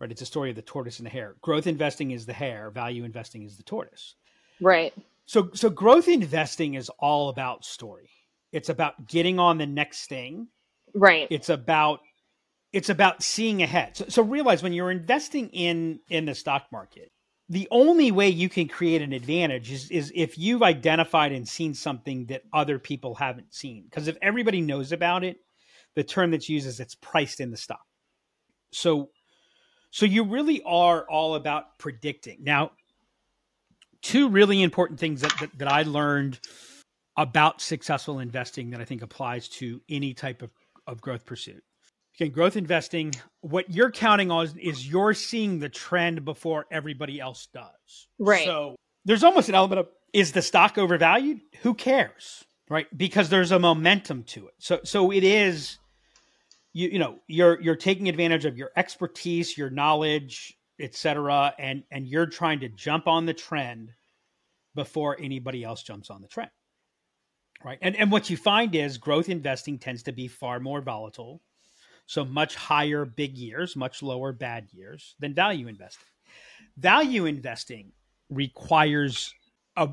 [0.00, 0.10] right?
[0.10, 1.36] It's a story of the tortoise and the hare.
[1.40, 4.14] Growth investing is the hare, value investing is the tortoise.
[4.60, 4.92] Right.
[5.26, 8.10] So, so growth investing is all about story.
[8.52, 10.48] It's about getting on the next thing.
[10.94, 11.26] Right.
[11.30, 12.00] It's about
[12.72, 13.96] it's about seeing ahead.
[13.96, 17.10] So, so realize when you're investing in in the stock market,
[17.48, 21.74] the only way you can create an advantage is, is if you've identified and seen
[21.74, 23.84] something that other people haven't seen.
[23.84, 25.36] Because if everybody knows about it,
[25.94, 27.84] the term that's used is it's priced in the stock.
[28.72, 29.10] So,
[29.94, 32.38] so you really are all about predicting.
[32.42, 32.72] Now,
[34.02, 36.40] two really important things that, that, that I learned
[37.16, 40.50] about successful investing that I think applies to any type of,
[40.86, 41.62] of growth pursuit
[42.16, 47.48] Okay, growth investing, what you're counting on is you're seeing the trend before everybody else
[47.52, 48.08] does.
[48.20, 48.44] Right.
[48.44, 51.40] So there's almost an element of is the stock overvalued?
[51.62, 52.44] Who cares?
[52.70, 52.86] Right?
[52.96, 54.54] Because there's a momentum to it.
[54.58, 55.78] So so it is
[56.74, 61.54] you you know, you're you're taking advantage of your expertise, your knowledge, etc.
[61.58, 63.92] and and you're trying to jump on the trend
[64.74, 66.50] before anybody else jumps on the trend.
[67.64, 67.78] Right?
[67.80, 71.40] And and what you find is growth investing tends to be far more volatile
[72.06, 76.06] so much higher big years, much lower bad years than value investing.
[76.76, 77.92] Value investing
[78.30, 79.32] requires
[79.76, 79.88] a,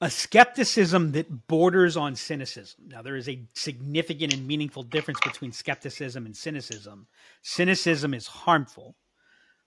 [0.00, 2.88] a skepticism that borders on cynicism.
[2.88, 7.06] Now, there is a significant and meaningful difference between skepticism and cynicism.
[7.42, 8.96] Cynicism is harmful.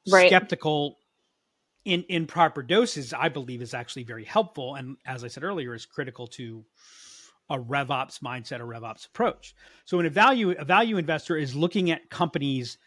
[0.09, 0.27] Right.
[0.27, 0.97] Skeptical
[1.85, 4.75] in, in proper doses, I believe, is actually very helpful.
[4.75, 6.65] And as I said earlier, is critical to
[7.49, 9.55] a RevOps mindset, a RevOps approach.
[9.85, 12.77] So, when a value a value investor is looking at companies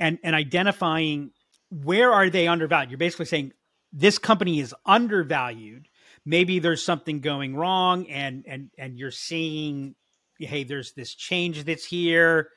[0.00, 1.30] and and identifying
[1.70, 3.52] where are they undervalued, you're basically saying
[3.92, 5.88] this company is undervalued.
[6.24, 9.94] Maybe there's something going wrong, and and and you're seeing,
[10.38, 12.50] hey, there's this change that's here.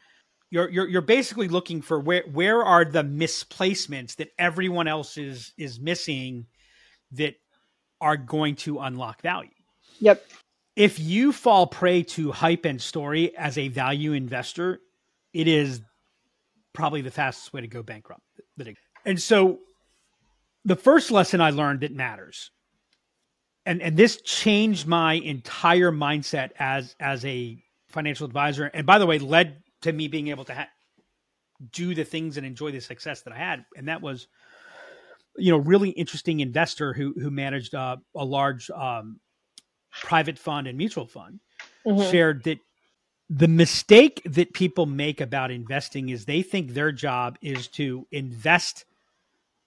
[0.49, 5.53] You're, you're you're basically looking for where where are the misplacements that everyone else is
[5.57, 6.45] is missing
[7.13, 7.35] that
[8.01, 9.49] are going to unlock value.
[9.99, 10.23] Yep
[10.75, 14.79] if you fall prey to hype and story as a value investor,
[15.33, 15.81] it is
[16.73, 18.21] probably the fastest way to go bankrupt.
[19.05, 19.59] And so
[20.65, 22.51] the first lesson I learned that matters.
[23.65, 27.57] And and this changed my entire mindset as as a
[27.89, 30.67] financial advisor and by the way led to me being able to ha-
[31.71, 34.27] do the things and enjoy the success that I had and that was
[35.37, 39.19] you know really interesting investor who who managed uh, a large um,
[39.91, 41.39] private fund and mutual fund
[41.85, 42.11] mm-hmm.
[42.11, 42.57] shared that
[43.29, 48.85] the mistake that people make about investing is they think their job is to invest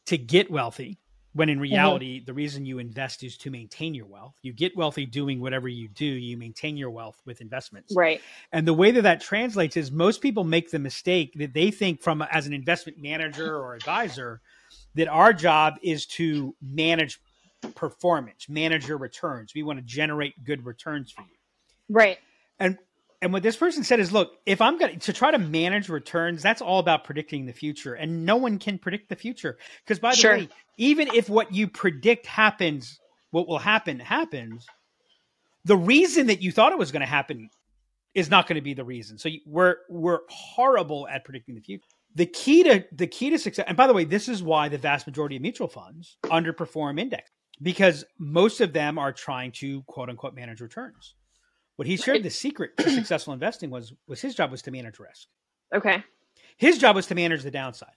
[0.06, 0.98] to get wealthy
[1.36, 1.62] when in mm-hmm.
[1.62, 2.26] reality mm-hmm.
[2.26, 5.88] the reason you invest is to maintain your wealth you get wealthy doing whatever you
[5.88, 8.20] do you maintain your wealth with investments right
[8.52, 12.02] and the way that that translates is most people make the mistake that they think
[12.02, 14.40] from as an investment manager or advisor
[14.94, 17.20] that our job is to manage
[17.74, 19.54] performance, manage your returns.
[19.54, 21.36] We want to generate good returns for you.
[21.88, 22.18] Right.
[22.58, 22.78] And
[23.22, 26.42] and what this person said is, look, if I'm going to try to manage returns,
[26.42, 29.58] that's all about predicting the future, and no one can predict the future.
[29.84, 30.36] Because by the sure.
[30.36, 32.98] way, even if what you predict happens,
[33.30, 34.66] what will happen happens,
[35.64, 37.48] the reason that you thought it was going to happen
[38.14, 39.18] is not going to be the reason.
[39.18, 41.84] So we're we're horrible at predicting the future.
[42.14, 44.78] The key to the key to success, and by the way, this is why the
[44.78, 47.30] vast majority of mutual funds underperform index
[47.62, 51.14] because most of them are trying to quote unquote manage returns.
[51.76, 54.98] What he shared the secret to successful investing was was his job was to manage
[54.98, 55.28] risk.
[55.74, 56.02] Okay.
[56.56, 57.92] His job was to manage the downside.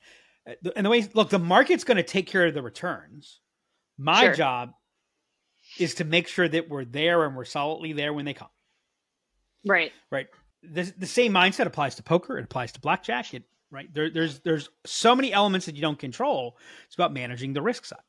[0.47, 3.39] Uh, and the way look, the market's going to take care of the returns.
[3.97, 4.33] My sure.
[4.33, 4.73] job
[5.77, 8.49] is to make sure that we're there and we're solidly there when they come.
[9.65, 9.91] Right.
[10.11, 10.27] Right.
[10.63, 12.37] The, the same mindset applies to poker.
[12.37, 13.33] It applies to blackjack.
[13.33, 14.09] It right there.
[14.09, 16.57] There's there's so many elements that you don't control.
[16.85, 17.99] It's about managing the risk side.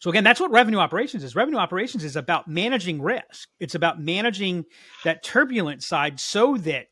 [0.00, 1.34] So again, that's what revenue operations is.
[1.34, 3.48] Revenue operations is about managing risk.
[3.58, 4.64] It's about managing
[5.04, 6.86] that turbulent side so that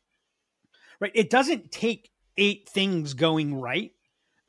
[0.99, 3.91] right, it doesn't take eight things going right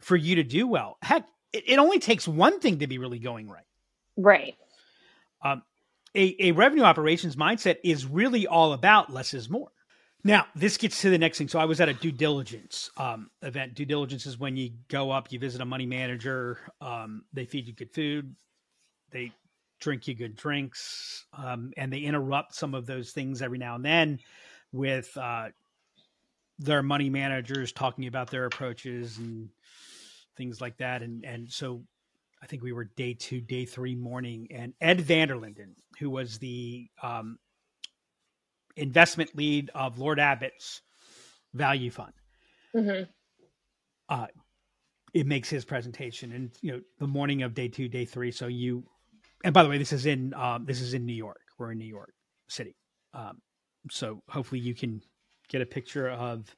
[0.00, 0.98] for you to do well.
[1.02, 3.64] Heck, it, it only takes one thing to be really going right.
[4.16, 4.56] Right.
[5.44, 5.62] Um,
[6.14, 9.70] a, a revenue operations mindset is really all about less is more.
[10.24, 11.46] Now, this gets to the next thing.
[11.46, 13.74] So I was at a due diligence um, event.
[13.74, 17.68] Due diligence is when you go up, you visit a money manager, um, they feed
[17.68, 18.34] you good food,
[19.10, 19.32] they
[19.80, 23.84] drink you good drinks, um, and they interrupt some of those things every now and
[23.84, 24.18] then
[24.72, 25.48] with uh,
[26.58, 29.48] their money managers talking about their approaches and
[30.36, 31.02] things like that.
[31.02, 31.82] And and so
[32.42, 36.88] I think we were day two, day three morning, and Ed Vanderlinden, who was the
[37.02, 37.38] um,
[38.76, 40.82] investment lead of Lord Abbett's
[41.54, 42.12] value fund.
[42.74, 43.02] hmm
[44.08, 44.26] Uh,
[45.14, 48.30] it makes his presentation, and you know the morning of day two, day three.
[48.30, 48.84] So you,
[49.44, 51.40] and by the way, this is in um, this is in New York.
[51.58, 52.12] We're in New York
[52.48, 52.76] City,
[53.14, 53.38] um,
[53.90, 55.00] so hopefully you can
[55.48, 56.54] get a picture of.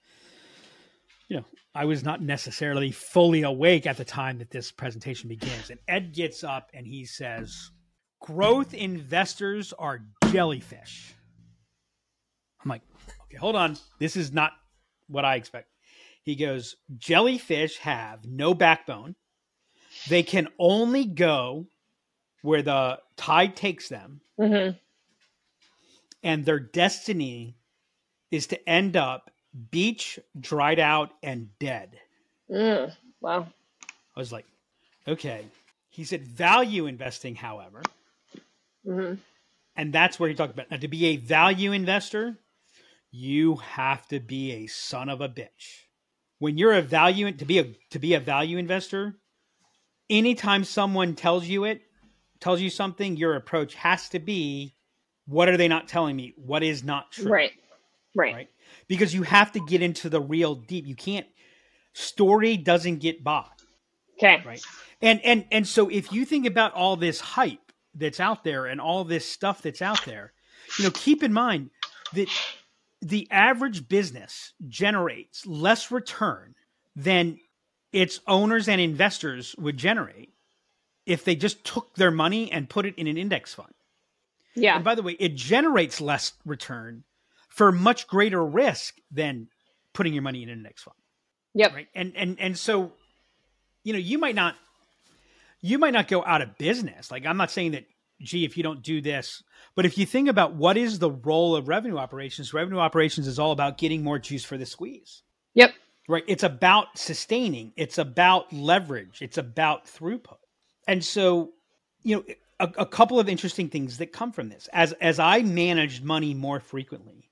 [1.29, 1.45] You know,
[1.77, 6.13] I was not necessarily fully awake at the time that this presentation begins, and Ed
[6.13, 7.71] gets up and he says,
[8.21, 10.01] "Growth investors are
[10.33, 11.15] jellyfish."
[12.65, 12.83] I'm like,
[13.25, 13.77] okay, hold on.
[13.99, 14.53] This is not
[15.09, 15.69] what I expect.
[16.23, 19.17] He goes, jellyfish have no backbone.
[20.09, 21.67] They can only go
[22.43, 24.71] where the tide takes them, hmm
[26.23, 27.57] and their destiny
[28.31, 29.31] is to end up
[29.71, 31.99] beach, dried out, and dead.
[32.51, 32.95] Mm.
[33.21, 33.47] Wow.
[34.15, 34.45] I was like,
[35.09, 35.47] okay.
[35.89, 37.83] He said, value investing, however,
[38.85, 39.15] hmm
[39.77, 42.37] and that's where he talked about now to be a value investor,
[43.11, 45.87] you have to be a son of a bitch.
[46.39, 49.17] When you're a value to be a to be a value investor,
[50.09, 51.83] anytime someone tells you it,
[52.41, 54.75] tells you something, your approach has to be
[55.27, 56.35] what are they not telling me?
[56.37, 57.31] What is not true?
[57.31, 57.53] Right.
[58.17, 58.35] Right.
[58.35, 58.49] Right.
[58.89, 60.87] Because you have to get into the real deep.
[60.87, 61.27] You can't
[61.93, 63.63] story doesn't get bought
[64.17, 64.43] Okay.
[64.47, 64.63] right
[65.03, 68.81] and and and so if you think about all this hype that's out there and
[68.81, 70.33] all this stuff that's out there
[70.79, 71.71] you know keep in mind
[72.15, 72.29] that
[73.03, 76.55] the average business generates less return
[76.95, 77.39] than
[77.93, 80.33] its owners and investors would generate
[81.07, 83.73] if they just took their money and put it in an index fund.
[84.57, 84.75] Yeah.
[84.75, 87.05] and by the way it generates less return
[87.49, 89.49] for much greater risk than
[89.93, 90.97] putting your money in an index fund.
[91.55, 91.75] Yep.
[91.75, 91.89] right?
[91.95, 92.93] And and and so
[93.85, 94.57] you know you might not
[95.61, 97.11] you might not go out of business.
[97.11, 97.85] Like i'm not saying that
[98.21, 99.43] gee if you don't do this
[99.75, 103.39] but if you think about what is the role of revenue operations revenue operations is
[103.39, 105.23] all about getting more juice for the squeeze.
[105.55, 105.73] Yep.
[106.09, 106.25] right?
[106.27, 107.73] It's about sustaining.
[107.77, 109.21] It's about leverage.
[109.23, 110.39] It's about throughput
[110.91, 111.53] and so
[112.03, 112.25] you know
[112.59, 116.35] a, a couple of interesting things that come from this as as i managed money
[116.35, 117.31] more frequently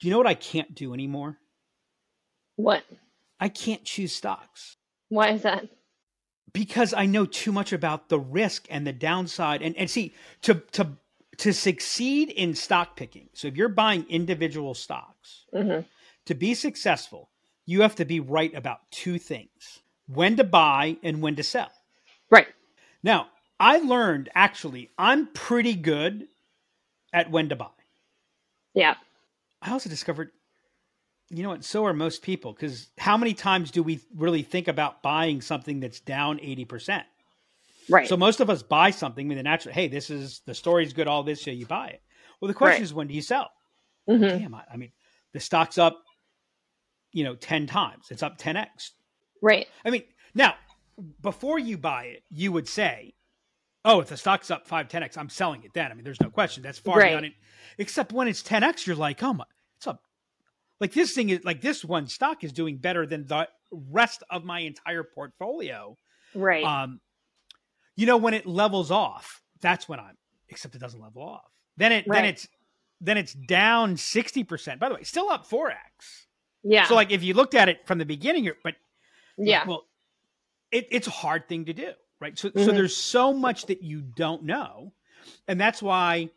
[0.00, 1.38] do you know what i can't do anymore
[2.56, 2.84] What?
[3.40, 4.76] i can't choose stocks
[5.08, 5.68] Why is that?
[6.52, 9.62] because I know too much about the risk and the downside.
[9.62, 10.88] And and see to to
[11.38, 13.28] to succeed in stock picking.
[13.32, 15.80] So if you're buying individual stocks, hmm
[16.26, 17.30] to be successful,
[17.66, 21.72] you have to be right about two things: when to buy and when to sell.
[22.30, 22.48] Right.
[23.02, 26.26] Now, I learned actually I'm pretty good
[27.12, 27.68] at when to buy.
[28.74, 28.94] Yeah.
[29.60, 30.30] I also discovered
[31.30, 34.68] you know what, so are most people because how many times do we really think
[34.68, 37.04] about buying something that's down 80%?
[37.88, 38.06] Right.
[38.06, 41.08] So most of us buy something with the natural, hey, this is the story's good,
[41.08, 42.02] all this, so you buy it.
[42.40, 42.82] Well, the question Right.
[42.82, 43.50] is when do you sell?
[44.06, 44.92] hmm Damn, I, I mean,
[45.32, 46.02] the stock's up,
[47.12, 48.06] you know, 10 times.
[48.10, 48.90] It's up 10x.
[49.40, 49.66] Right.
[49.86, 50.02] I mean,
[50.34, 50.54] now,
[51.20, 53.14] before you buy it, you would say,
[53.84, 55.90] oh, if the stock's up 5, 10x, I'm selling it then.
[55.90, 56.62] I mean, there's no question.
[56.62, 57.10] That's far Right.
[57.10, 57.32] beyond it.
[57.78, 59.44] Except when it's 10x, you're like, oh my,
[59.76, 60.02] it's up.
[60.80, 64.44] Like this thing is like this one stock is doing better than the rest of
[64.44, 65.96] my entire portfolio.
[66.34, 66.64] Right.
[66.64, 67.00] Um,
[67.96, 70.16] you know, when it levels off, that's when I'm.
[70.48, 71.50] Except it doesn't level off.
[71.76, 72.46] Then it then it's
[73.00, 74.80] then it's down sixty percent.
[74.80, 76.26] By the way, still up four x.
[76.62, 76.84] yeah.
[76.86, 78.74] So like if you looked at it from the beginning, you're, but
[79.38, 79.64] yeah.
[79.66, 79.84] well,
[80.72, 82.36] it, it's a hard thing to do, right?
[82.38, 82.74] So so Mhm.
[82.74, 84.92] there's so much that you don't know,
[85.46, 86.30] and that's why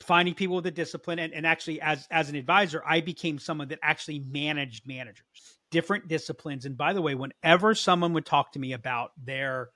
[0.00, 3.68] finding people with a discipline and, and actually as as an advisor, I became someone
[3.68, 6.66] that actually managed managers, different disciplines.
[6.66, 9.70] And by the way, whenever someone would talk to me about their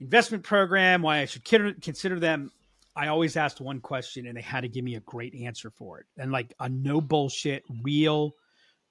[0.00, 2.50] investment program, why I should consider them,
[2.96, 6.00] I always asked one question and they had to give me a great answer for
[6.00, 6.06] it.
[6.18, 8.34] And like a no bullshit, real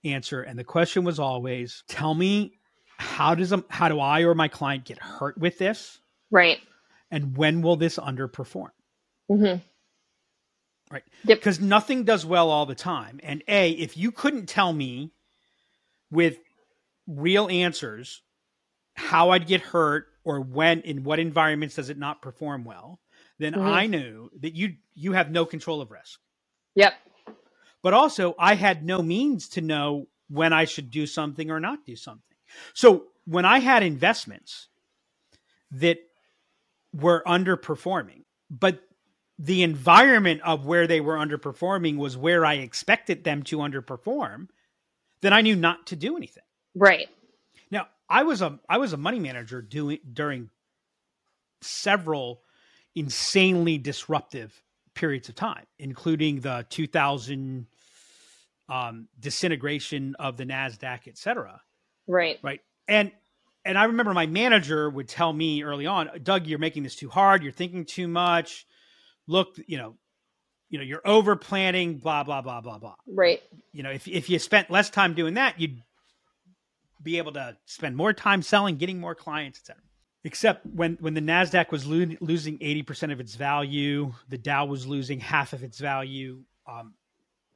[0.04, 0.42] answer.
[0.42, 2.59] And the question was always, tell me
[3.00, 6.00] how does a, how do I or my client get hurt with this?
[6.32, 6.60] right.
[7.12, 8.70] And when will this underperform?
[9.32, 9.60] Mm-hmm.
[10.92, 11.04] Right.
[11.26, 11.40] Yep.
[11.40, 13.20] Because nothing does well all the time.
[13.24, 15.12] And A, if you couldn't tell me
[16.12, 16.38] with
[17.08, 18.22] real answers
[18.96, 23.00] how I'd get hurt or when in what environments does it not perform well,
[23.40, 23.64] then Mhm.
[23.64, 26.20] I knew that you you have no control of risk.
[26.76, 26.94] Yep.
[27.84, 31.86] But also I had no means to know when I should do something or not
[31.86, 32.29] do something.
[32.74, 34.68] So when I had investments
[35.72, 36.00] that
[36.94, 38.82] were underperforming, but
[39.38, 44.48] the environment of where they were underperforming was where I expected them to underperform,
[45.22, 46.44] then I knew not to do anything.
[46.76, 47.08] Right.
[47.72, 50.50] Now, I was a I was a money manager doing during
[51.62, 52.42] several
[52.96, 54.62] insanely disruptive
[54.94, 57.68] periods of time, including the 2000
[58.68, 61.62] um, disintegration of the Nasdaq, et cetera.
[62.10, 62.40] Right.
[62.42, 62.62] Right.
[62.88, 63.12] And
[63.64, 67.10] and I remember my manager would tell me early on, Doug, you're making this too
[67.10, 67.44] hard.
[67.44, 68.66] You're thinking too much.
[69.28, 69.96] Look, you know,
[70.70, 72.96] you know, you're over planning, blah, blah, blah, blah, blah.
[73.08, 73.42] Right.
[73.72, 75.82] You know, if, if you spent less time doing that, you'd
[77.02, 79.82] be able to spend more time selling, getting more clients, etc.
[80.24, 84.86] Except when, when the NASDAQ was lo- losing 80% of its value, the Dow was
[84.88, 86.44] losing half of its value.
[86.68, 86.94] Um,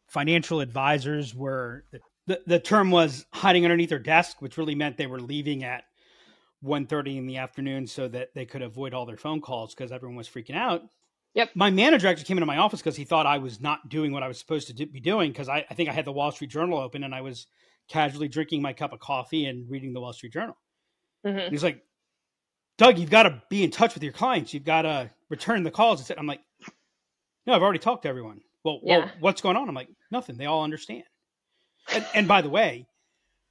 [0.08, 4.98] financial advisors were, the, the the term was hiding underneath their desk, which really meant
[4.98, 5.84] they were leaving at
[6.64, 10.16] 1.30 in the afternoon so that they could avoid all their phone calls because everyone
[10.16, 10.82] was freaking out.
[11.34, 11.50] Yep.
[11.56, 14.24] My manager actually came into my office because he thought I was not doing what
[14.24, 16.32] I was supposed to do, be doing because I, I think I had the Wall
[16.32, 17.48] Street Journal open and I was
[17.90, 20.56] casually drinking my cup of coffee and reading the Wall Street Journal.
[21.26, 21.50] Mhm.
[21.50, 21.82] He's like,
[22.78, 24.54] Doug, you've got to be in touch with your clients.
[24.54, 26.10] You've got to return the calls.
[26.12, 26.42] I'm like,
[27.46, 28.42] no, I've already talked to everyone.
[28.64, 29.68] Well, well, what's going on?
[29.68, 30.38] I'm like, nothing.
[30.38, 31.04] They all understand.
[31.92, 32.88] And, and by the way,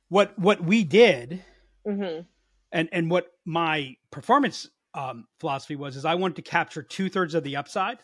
[0.09, 1.45] what what we did
[1.87, 2.27] Mhm.
[2.71, 7.35] and and what my performance um, philosophy was is I wanted to capture two thirds
[7.35, 7.99] of the upside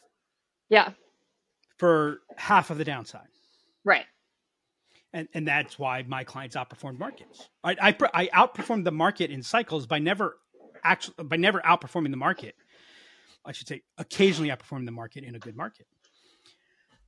[0.70, 0.92] Yeah.
[1.76, 3.28] for half of the downside,
[3.84, 4.06] Right.
[5.12, 7.48] and and that's why my clients outperformed markets.
[7.62, 10.38] I I, I outperformed the market in cycles by never
[10.82, 12.54] actually by never outperforming the market.
[13.44, 15.86] I should say occasionally outperforming the market in a good market.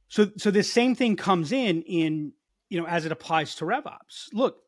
[0.08, 2.32] So so this same thing comes in in
[2.70, 4.28] you know as it applies to RevOps.
[4.32, 4.58] Look,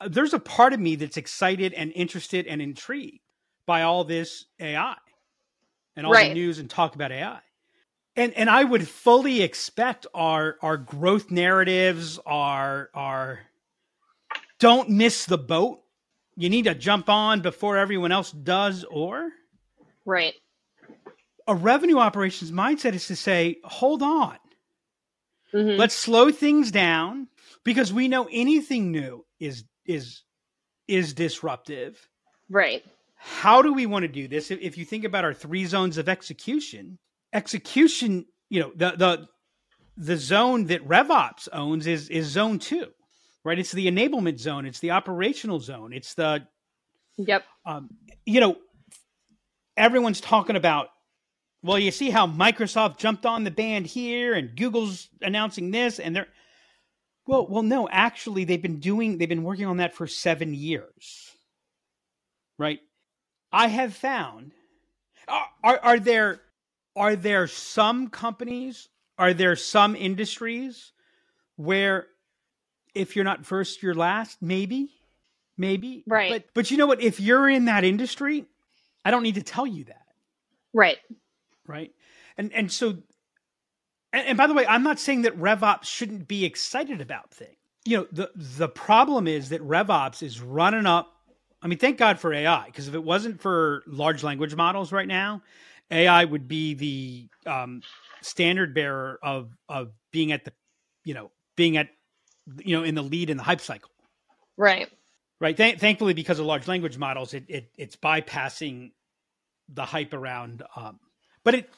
[0.00, 3.20] uh, there's a part of me that's excited and interested and intrigued
[3.66, 4.96] by all this AI
[5.96, 6.28] and all Right.
[6.28, 7.40] the news and talk about AI.
[8.16, 13.40] And and I would fully expect our our growth narratives, our our
[14.60, 15.80] don't miss the boat.
[16.36, 19.30] You need to jump on before everyone else does or
[20.04, 20.34] Right.
[21.46, 24.38] a revenue operations mindset is to say, hold on.
[25.54, 25.78] Mhm.
[25.78, 27.28] Let's slow things down
[27.64, 30.22] because we know anything new is is
[30.88, 32.08] is disruptive.
[32.50, 32.84] Right.
[33.16, 34.50] How do we want to do this?
[34.50, 36.98] If, if you think about our three zones of execution,
[37.32, 39.28] execution, you know, the the
[39.96, 42.88] the zone that RevOps owns is is zone two,
[43.44, 43.58] right?
[43.58, 46.46] It's the enablement zone, it's the operational zone, it's the
[47.18, 47.44] Yep.
[47.66, 47.90] um,
[48.24, 48.56] you know,
[49.76, 50.88] everyone's talking about.
[51.64, 56.16] Well, you see how Microsoft jumped on the band here, and Google's announcing this, and
[56.16, 56.26] they're
[57.26, 61.30] well, well, no, actually, they've been doing, they've been working on that for seven years,
[62.58, 62.80] right?
[63.52, 64.52] I have found,
[65.28, 66.40] are, are, are there,
[66.96, 70.92] are there some companies, are there some industries
[71.56, 72.06] where
[72.94, 74.38] if you're not first, you're last?
[74.40, 74.90] Maybe,
[75.56, 76.30] maybe, Right.
[76.30, 77.02] But but you know what?
[77.02, 78.46] If you're in that industry,
[79.04, 80.06] I don't need to tell you that
[80.74, 80.98] Right.
[81.66, 81.92] right?
[82.36, 82.98] And and so,
[84.12, 87.56] and, and by the way, I'm not saying that RevOps shouldn't be excited about things.
[87.84, 91.12] You know, the the problem is that RevOps is running up.
[91.62, 95.08] I mean, thank God for AI because if it wasn't for large language models right
[95.08, 95.42] now,
[95.90, 97.82] AI would be the um,
[98.22, 100.52] standard bearer of of being at the,
[101.04, 101.88] you know, being at,
[102.64, 103.90] you know, in the lead in the hype cycle
[104.56, 104.88] Right.
[105.40, 105.56] right?
[105.56, 108.92] Th- thankfully, because of large language models, it, it it's bypassing
[109.68, 110.62] the hype around.
[110.76, 111.00] Um,
[111.44, 111.70] but it,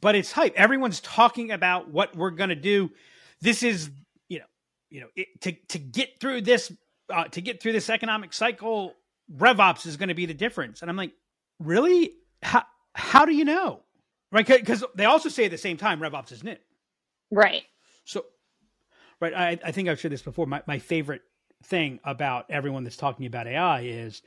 [0.00, 0.54] but it's hype.
[0.56, 2.90] Everyone's talking about what we're going to do.
[3.40, 3.90] This is,
[4.28, 4.44] you know,
[4.90, 6.72] you know, it, to to get through this,
[7.12, 8.94] uh, to get through this economic cycle,
[9.36, 10.82] RevOps is going to be the difference.
[10.82, 11.12] And I'm like,
[11.58, 12.12] really?
[12.42, 13.80] How how do you know?
[14.32, 14.46] Right?
[14.46, 16.56] Because they also say at the same time, RevOps is new.
[17.30, 17.62] Right.
[18.04, 18.24] So,
[19.20, 20.46] right, I, I think I've shared this before.
[20.46, 21.22] My, my favorite
[21.64, 24.22] thing about everyone that's talking about AI is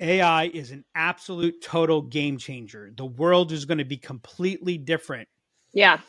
[0.00, 2.92] AI is an absolute total game changer.
[2.96, 5.28] The world is going to be completely different.
[5.72, 6.00] Yeah.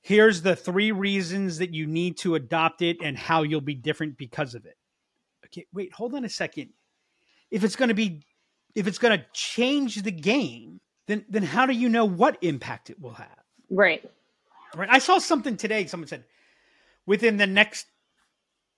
[0.00, 4.18] Here's the three reasons that you need to adopt it and how you'll be different
[4.18, 4.76] because of it.
[5.46, 6.70] Okay, wait, hold on a second.
[7.50, 8.22] If it's going to be,
[8.74, 12.90] if it's going to change the game, then then how do you know what impact
[12.90, 13.38] it will have?
[13.70, 14.04] Right.
[14.74, 14.88] Right.
[14.90, 15.86] I saw something today.
[15.86, 16.24] Someone said
[17.06, 17.86] within the next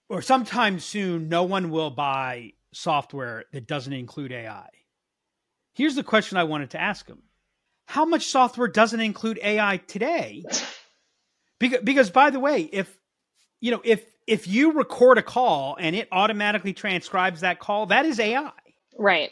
[0.08, 4.68] or sometime soon, no one will buy software that doesn't include AI.
[5.75, 7.22] Here's the question I wanted to ask him
[7.87, 10.45] How much software doesn't include AI today?
[11.59, 12.97] Because, because by the way, if
[13.61, 18.07] you know, if if you record a call and it automatically transcribes that call, that
[18.07, 18.51] is AI
[18.99, 19.31] Right.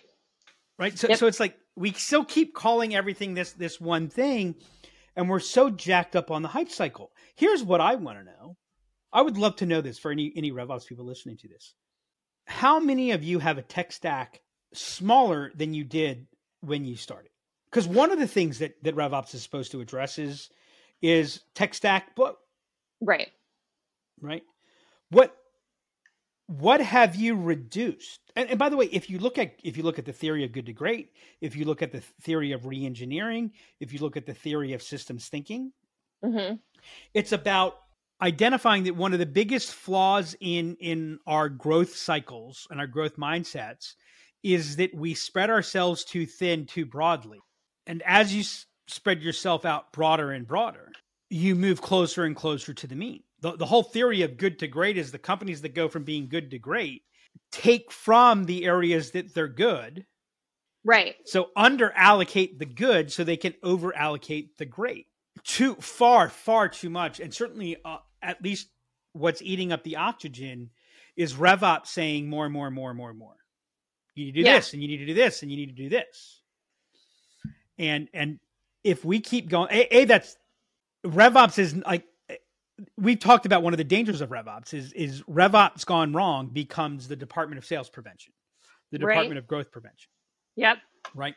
[0.78, 1.18] right so, Yep.
[1.18, 4.54] so it's like we still keep calling everything this this one thing
[5.16, 8.56] and we're so jacked up on the hype cycle here's what i want to know
[9.12, 11.74] i would love to know this for any any revops people listening to this
[12.46, 14.40] how many of you have a tech stack
[14.72, 16.26] smaller than you did
[16.60, 17.30] when you started
[17.70, 20.50] because one of the things that that revops is supposed to address is
[21.00, 22.36] is tech stack bloat.
[23.00, 23.28] Right.
[24.20, 24.42] Right.
[25.10, 25.34] What
[26.46, 28.20] what have you reduced?
[28.36, 30.44] And, and, by the way, if you look at if you look at the theory
[30.44, 34.16] of good to great, if you look at the theory of reengineering, if you look
[34.16, 35.72] at the theory of systems thinking,
[36.24, 36.56] mm-hmm.
[37.14, 37.74] it's about
[38.22, 43.16] identifying that one of the biggest flaws in in our growth cycles and our growth
[43.16, 43.94] mindsets
[44.42, 47.40] is that we spread ourselves too thin too broadly.
[47.86, 50.92] And as you s- spread yourself out broader and broader
[51.32, 53.22] you move closer and closer to the mean.
[53.40, 56.28] The, the whole theory of good to great is the companies that go from being
[56.28, 57.02] good to great
[57.50, 60.04] take from the areas that they're good.
[60.84, 61.14] Right.
[61.24, 65.06] So under allocate the good so they can over allocate the great.
[65.44, 67.20] Too far far too much.
[67.20, 68.68] And certainly uh, at least
[69.12, 70.70] what's eating up the oxygen
[71.16, 73.36] is RevOps saying more and more and more and more and more.
[74.14, 74.56] You need to do yeah.
[74.56, 76.42] this and you need to do this and you need to do this.
[77.78, 78.38] And and
[78.84, 80.36] if we keep going, a, a that's
[81.04, 82.04] RevOps is like
[82.96, 87.08] we've talked about one of the dangers of RevOps is is RevOps gone wrong becomes
[87.08, 88.32] the Department of Sales Prevention,
[88.90, 89.38] the Department right.
[89.38, 90.10] of Growth Prevention.
[90.56, 90.78] Yep.
[91.14, 91.34] Right.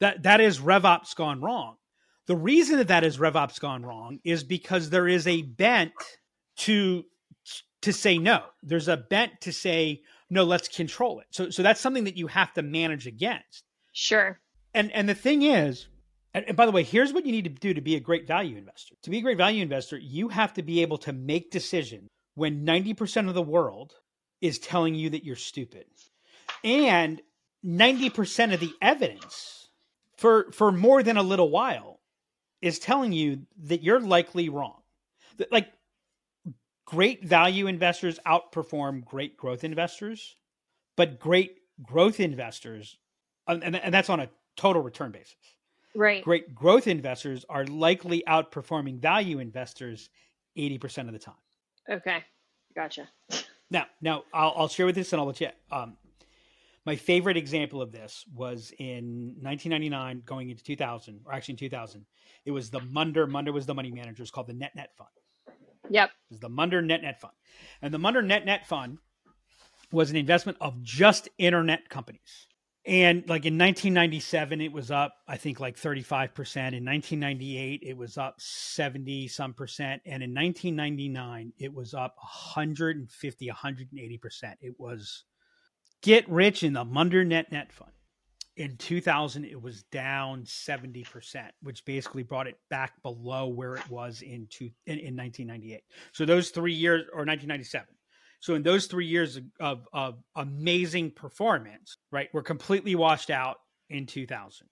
[0.00, 1.76] That that is RevOps gone wrong.
[2.26, 5.92] The reason that that is RevOps gone wrong is because there is a bent
[6.58, 7.04] to
[7.82, 8.42] to say no.
[8.62, 10.44] There's a bent to say no.
[10.44, 11.26] Let's control it.
[11.30, 13.64] So so that's something that you have to manage against.
[13.92, 14.40] Sure.
[14.74, 15.86] And and the thing is,
[16.34, 18.58] and, by the way, here's what you need to do to be a great value
[18.58, 18.94] investor.
[19.02, 22.66] To be a great value investor, you have to be able to make decisions when
[22.66, 23.94] 90% of the world
[24.42, 25.86] is telling you that you're stupid.
[26.62, 27.22] And
[27.64, 29.70] 90% of the evidence
[30.16, 32.00] for for more than a little while
[32.60, 34.80] is telling you that you're likely wrong.
[35.50, 35.68] Like
[36.86, 40.36] great value investors outperform great growth investors,
[40.96, 42.96] but great growth investors,
[43.46, 45.34] and, and that's on a total return basis.
[45.94, 46.22] Right.
[46.22, 50.10] Great growth investors are likely outperforming value investors
[50.56, 51.34] 80% of the time.
[51.90, 52.24] Okay.
[52.74, 53.08] Gotcha.
[53.70, 55.48] Now, now I'll, I'll share with this and I'll let you.
[55.72, 55.96] Um,
[56.84, 62.06] my favorite example of this was in 1999 going into 2000, or actually in 2000.
[62.44, 63.26] It was the Munder.
[63.26, 64.22] Munder was the money manager.
[64.22, 65.08] It's called the Net Net Fund.
[65.90, 66.10] Yep.
[66.30, 67.34] Is the Munder Net Net Fund.
[67.82, 68.98] And the Munder Net Net Fund
[69.92, 72.46] was an investment of just internet companies.
[72.86, 75.96] And like in 1997, it was up, I think, like 35%.
[76.14, 80.02] In 1998, it was up 70 some percent.
[80.06, 84.54] And in 1999, it was up 150, 180%.
[84.60, 85.24] It was
[86.00, 87.90] get rich in the Munder Net Net Fund
[88.56, 91.04] in 2000 it was down 70%
[91.62, 95.82] which basically brought it back below where it was in, two, in, in 1998
[96.12, 97.86] so those three years or 1997
[98.40, 103.56] so in those three years of, of amazing performance right were completely washed out
[103.90, 104.66] in 2000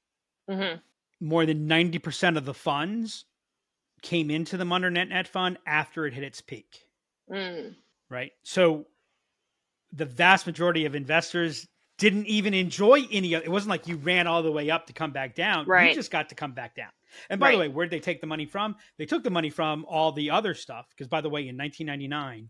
[0.50, 0.78] mm-hmm.
[1.20, 3.26] more than 90% of the funds
[4.04, 6.84] came into the Munder Net Net fund after it hit its peak.
[7.32, 7.74] Mm.
[8.10, 8.32] right?
[8.42, 8.86] So
[9.92, 11.66] the vast majority of investors
[11.98, 13.48] didn't even enjoy any of it.
[13.48, 15.66] wasn't like you ran all the way up to come back down.
[15.66, 15.90] Right.
[15.90, 16.90] You just got to come back down.
[17.30, 17.52] And by right.
[17.52, 18.74] the way, where did they take the money from?
[18.98, 20.86] They took the money from all the other stuff.
[20.90, 22.48] Because by the way, in 1999,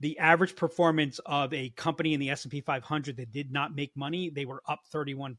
[0.00, 4.30] the average performance of a company in the S&P 500 that did not make money,
[4.30, 5.36] they were up 31%.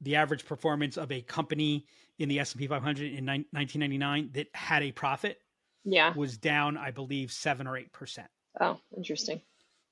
[0.00, 1.86] The average performance of a company
[2.18, 5.38] in the S&P 500 in 1999 that had a profit
[5.84, 6.12] yeah.
[6.14, 8.26] was down, I believe, 7 or 8%.
[8.60, 9.40] Oh, interesting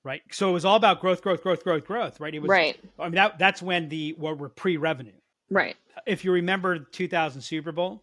[0.05, 0.23] right?
[0.31, 2.35] So it was all about growth, growth, growth, growth, growth, right?
[2.35, 2.79] It was right.
[2.99, 5.13] I mean that that's when the what were pre-revenue,
[5.51, 5.77] right?
[6.07, 8.03] If you remember 2000 Super Bowl,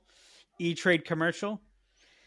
[0.60, 1.62] E Trade commercial,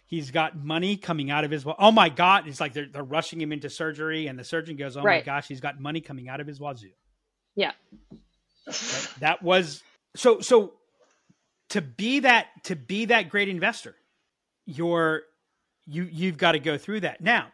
[0.06, 1.64] he's got money coming out of his.
[1.78, 2.48] Oh my God!
[2.48, 5.20] It's like they're they're rushing him into surgery, and the surgeon goes, "Oh right.
[5.20, 6.90] my gosh, he's got money coming out of his wazoo."
[7.54, 7.72] Yeah,
[8.66, 9.08] right?
[9.20, 9.82] that was
[10.16, 10.74] so so.
[11.70, 13.94] To be that to be that great investor,
[14.64, 15.22] you're
[15.86, 17.48] you you've got to go through that now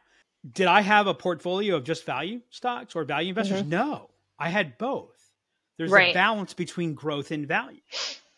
[0.52, 3.60] did I have a portfolio of just value stocks or value investors?
[3.60, 3.70] Mm-hmm.
[3.70, 5.10] No, I had both.
[5.78, 6.10] There's right.
[6.10, 7.80] a balance between growth and value.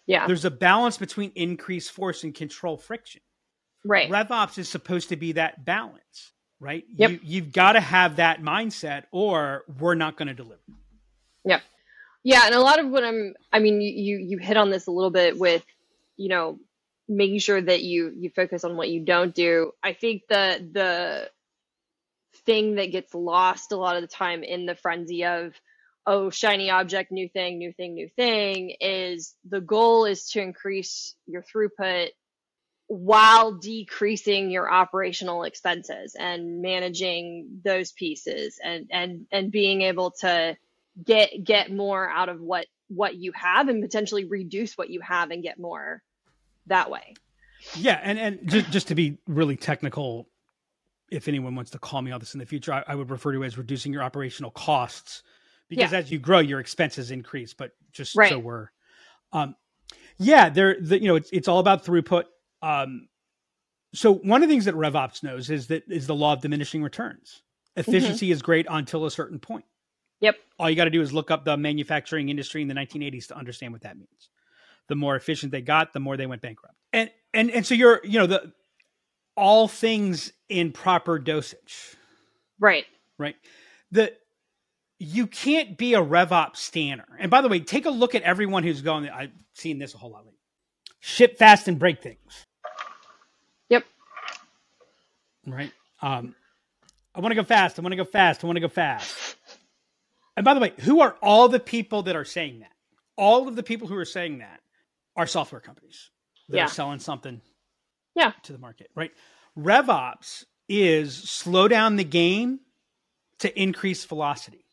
[0.07, 0.27] Yeah.
[0.27, 3.21] There's a balance between increased force and control friction.
[3.85, 4.11] Right.
[4.11, 6.85] RevOps is supposed to be that balance, right?
[6.95, 7.11] Yep.
[7.11, 10.61] You, you've got to have that mindset or we're not going to deliver.
[11.45, 11.63] Yep.
[12.23, 12.47] Yeah.
[12.47, 15.11] And a lot of what I'm, I mean, you, you hit on this a little
[15.11, 15.65] bit with,
[16.17, 16.59] you know,
[17.09, 19.73] making sure that you, you focus on what you don't do.
[19.83, 21.31] I think the, the,
[22.45, 25.55] thing that gets lost a lot of the time in the frenzy of
[26.07, 31.15] oh shiny object new thing new thing new thing is the goal is to increase
[31.27, 32.09] your throughput
[32.89, 40.57] while decreasing your operational expenses and managing those pieces and and and being able to
[41.05, 45.31] get get more out of what what you have and potentially reduce what you have
[45.31, 46.03] and get more
[46.67, 47.15] that way.
[47.75, 50.29] Yeah, and and just just to be really technical,
[51.11, 53.33] if anyone wants to call me on this in the future, I, I would refer
[53.33, 55.23] to it as reducing your operational costs
[55.69, 55.99] because Yeah.
[55.99, 57.55] as you grow, your expenses increase.
[57.55, 58.69] But just so we're,
[59.33, 59.55] um,
[60.19, 62.25] yeah, there, the, you know, it's it's all about throughput.
[62.63, 63.09] Um,
[63.95, 66.83] so one of the things that RevOps knows is that is the law of diminishing
[66.83, 67.43] returns.
[67.77, 69.65] Efficiency is great until a certain point.
[70.21, 70.37] Yep.
[70.59, 73.37] All you got to do is look up the manufacturing industry in the 1980s to
[73.37, 74.31] understand what that means.
[74.89, 76.75] The more efficient they got, the more they went bankrupt.
[76.93, 78.53] And and and so you're, you know, the
[79.37, 81.95] all things in proper dosage,
[82.59, 82.87] Right.
[83.19, 83.37] right?
[83.91, 84.13] The
[84.99, 87.05] you can't be a RevOps stanner.
[87.19, 89.07] And by the way, take a look at everyone who's going.
[89.11, 90.39] I've seen this a whole lot lately.
[91.01, 92.47] Ship fast and break things.
[93.69, 93.85] Yep.
[95.47, 95.71] Right.
[96.01, 96.35] Um,
[97.15, 97.79] I want to go fast.
[97.79, 98.43] I want to go fast.
[98.43, 99.37] I want to go fast.
[100.37, 102.73] And by the way, who are all the people that are saying that?
[103.17, 104.61] All of the people who are saying that
[105.15, 106.11] are software companies
[106.49, 106.65] that Yeah.
[106.65, 107.41] are selling something
[108.17, 108.33] Yeah.
[108.43, 109.13] to the market, right?
[109.57, 112.61] RevOps is slow down the game
[113.39, 114.65] to increase velocity,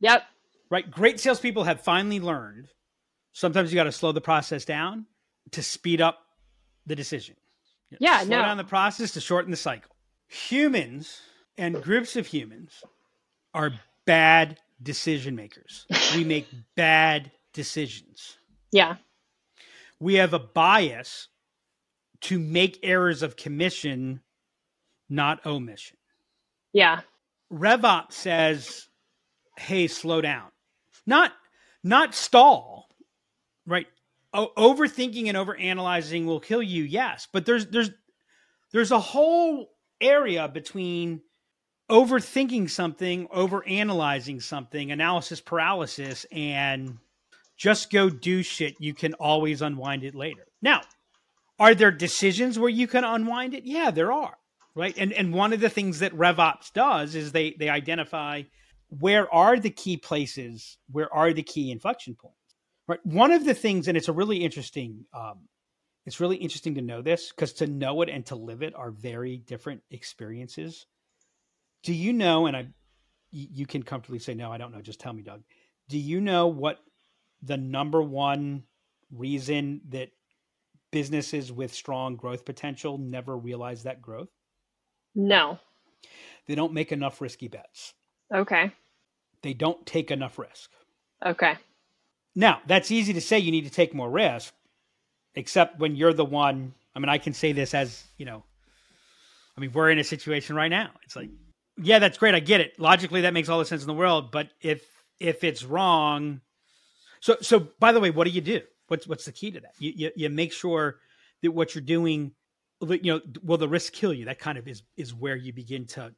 [0.00, 0.24] Yep.
[0.68, 0.90] right?
[0.90, 2.68] Great salespeople have finally learned
[3.32, 5.06] sometimes you got to slow the process down
[5.52, 6.18] to speed up
[6.84, 7.36] the decision.
[7.98, 8.42] Yeah, slow no.
[8.42, 9.94] down the process to shorten the cycle.
[10.28, 11.20] Humans
[11.56, 12.82] and groups of humans
[13.54, 13.72] are
[14.04, 15.86] bad decision makers.
[16.14, 18.36] we make bad decisions.
[18.72, 18.96] Yeah.
[19.98, 21.28] We have a bias
[22.22, 24.20] to make errors of commission,
[25.08, 25.96] not omission.
[26.72, 27.00] Yeah.
[27.52, 28.88] RevOps says,
[29.58, 30.50] "Hey, slow down."
[31.06, 31.32] Not
[31.82, 32.88] not stall,
[33.66, 33.86] right?
[34.32, 37.90] O- overthinking and overanalyzing will kill you, yes, but there's there's
[38.72, 41.22] there's a whole area between
[41.90, 46.98] overthinking something, overanalyzing something, analysis paralysis, and
[47.56, 48.76] just go do shit.
[48.78, 50.46] You can always unwind it later.
[50.62, 50.82] Now,
[51.60, 53.64] are there decisions where you can unwind it?
[53.64, 54.34] Yeah, there are.
[54.74, 54.96] Right.
[54.96, 58.42] And and one of the things that RevOps does is they they identify
[58.88, 62.36] where are the key places, where are the key inflection points.
[62.88, 63.04] Right.
[63.04, 65.48] One of the things, and it's a really interesting um,
[66.06, 68.90] it's really interesting to know this because to know it and to live it are
[68.90, 70.86] very different experiences.
[71.82, 72.68] Do you know, and I
[73.32, 75.42] you can comfortably say no, I don't know, just tell me, Doug.
[75.88, 76.78] Do you know what
[77.42, 78.64] the number one
[79.12, 80.10] reason that
[80.90, 84.28] businesses with strong growth potential never realize that growth?
[85.14, 85.58] No.
[86.46, 87.94] They don't make enough risky bets.
[88.34, 88.72] Okay.
[89.42, 90.70] They don't take enough risk.
[91.24, 91.56] Okay.
[92.34, 94.54] Now, that's easy to say you need to take more risk,
[95.34, 96.74] except when you're the one.
[96.94, 98.44] I mean, I can say this as, you know,
[99.56, 100.90] I mean, we're in a situation right now.
[101.04, 101.30] It's like,
[101.82, 102.34] yeah, that's great.
[102.34, 102.78] I get it.
[102.78, 104.30] Logically, that makes all the sense in the world.
[104.30, 104.84] But if
[105.18, 106.40] if it's wrong,
[107.20, 108.60] so so by the way, what do you do?
[108.90, 109.74] What's what's the key to that?
[109.78, 110.98] You you, you make sure
[111.42, 112.32] that what you're doing,
[112.80, 114.24] you know, will the risk kill you?
[114.24, 116.12] That kind of is is where you begin to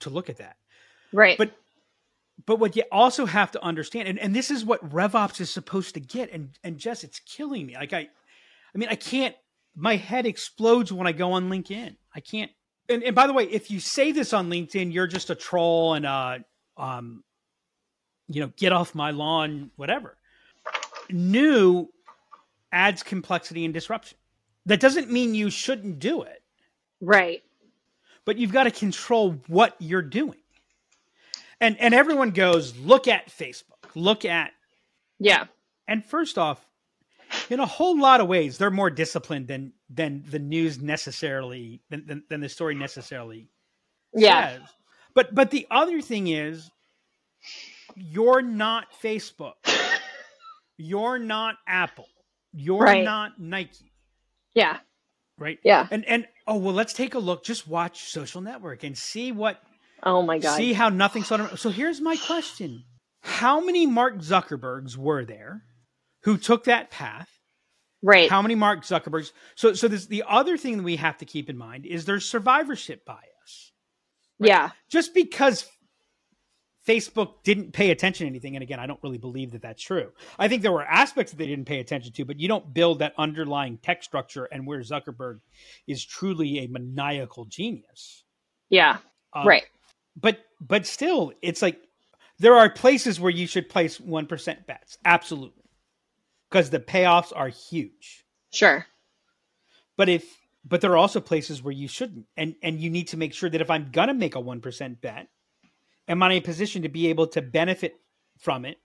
[0.00, 0.56] to look at that.
[1.12, 1.38] Right.
[1.38, 1.52] But
[2.46, 5.94] but what you also have to understand, and, and this is what RevOps is supposed
[5.94, 7.76] to get, and and Jess, it's killing me.
[7.76, 8.08] Like I
[8.74, 9.36] I mean, I can't
[9.76, 11.94] my head explodes when I go on LinkedIn.
[12.12, 12.50] I can't
[12.88, 15.94] and, and by the way, if you say this on LinkedIn, you're just a troll
[15.94, 16.38] and uh
[16.76, 17.22] um
[18.26, 20.16] you know, get off my lawn, whatever.
[21.14, 21.88] New
[22.72, 24.18] adds complexity and disruption.
[24.66, 26.42] That doesn't mean you shouldn't do it
[27.00, 27.42] right.
[28.24, 30.38] but you've got to control what you're doing.
[31.60, 34.52] And and everyone goes, look at Facebook, look at
[35.18, 35.46] Yeah.
[35.88, 36.64] and first off,
[37.50, 42.06] in a whole lot of ways, they're more disciplined than than the news necessarily than
[42.06, 43.48] than, than the story necessarily
[44.14, 44.58] Yeah.
[44.58, 44.68] says.
[45.14, 46.70] But but the other thing is
[47.96, 49.54] you're not Facebook.
[50.80, 52.08] You're not Apple.
[52.52, 53.04] You're Right.
[53.04, 53.92] not Nike,
[54.54, 54.80] Yeah.
[55.38, 55.58] right?
[55.62, 55.86] Yeah.
[55.90, 57.44] And and oh well, let's take a look.
[57.44, 59.62] Just watch Social Network and see what
[60.02, 60.56] Oh my god.
[60.56, 61.60] See how nothing sort of.
[61.60, 62.84] So here's my question:
[63.22, 65.62] How many Mark Zuckerbergs were there
[66.24, 67.28] who took that path?
[68.02, 68.30] right.
[68.30, 69.32] How many Mark Zuckerbergs?
[69.56, 72.24] So, so this the other thing that we have to keep in mind is there's
[72.24, 73.72] survivorship bias.
[74.38, 74.70] Yeah.
[74.90, 75.68] Just because
[76.86, 80.12] Facebook didn't pay attention to anything, and again, I don't really believe that that's true.
[80.38, 83.00] I think there were aspects that they didn't pay attention to, but you don't build
[83.00, 85.40] that underlying tech structure and where Zuckerberg
[85.86, 88.24] is truly a maniacal genius.
[88.70, 88.98] Yeah.
[89.32, 89.64] Um, right.
[90.20, 91.78] but but still it's like
[92.40, 95.62] there are places where you should place 1% bets absolutely
[96.50, 98.86] because the payoffs are huge Sure.
[99.96, 100.24] but if
[100.64, 103.48] but there are also places where you shouldn't and and you need to make sure
[103.48, 105.28] that if i'm gonna make a 1% bet
[106.10, 107.94] am i in a position to be able to benefit
[108.38, 108.76] from it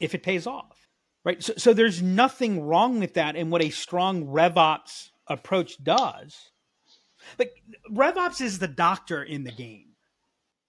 [0.00, 0.88] if it pays off
[1.24, 6.50] right so, so there's nothing wrong with that and what a strong revops approach does.
[7.38, 7.52] Like
[7.90, 9.88] RevOps is the doctor in the game.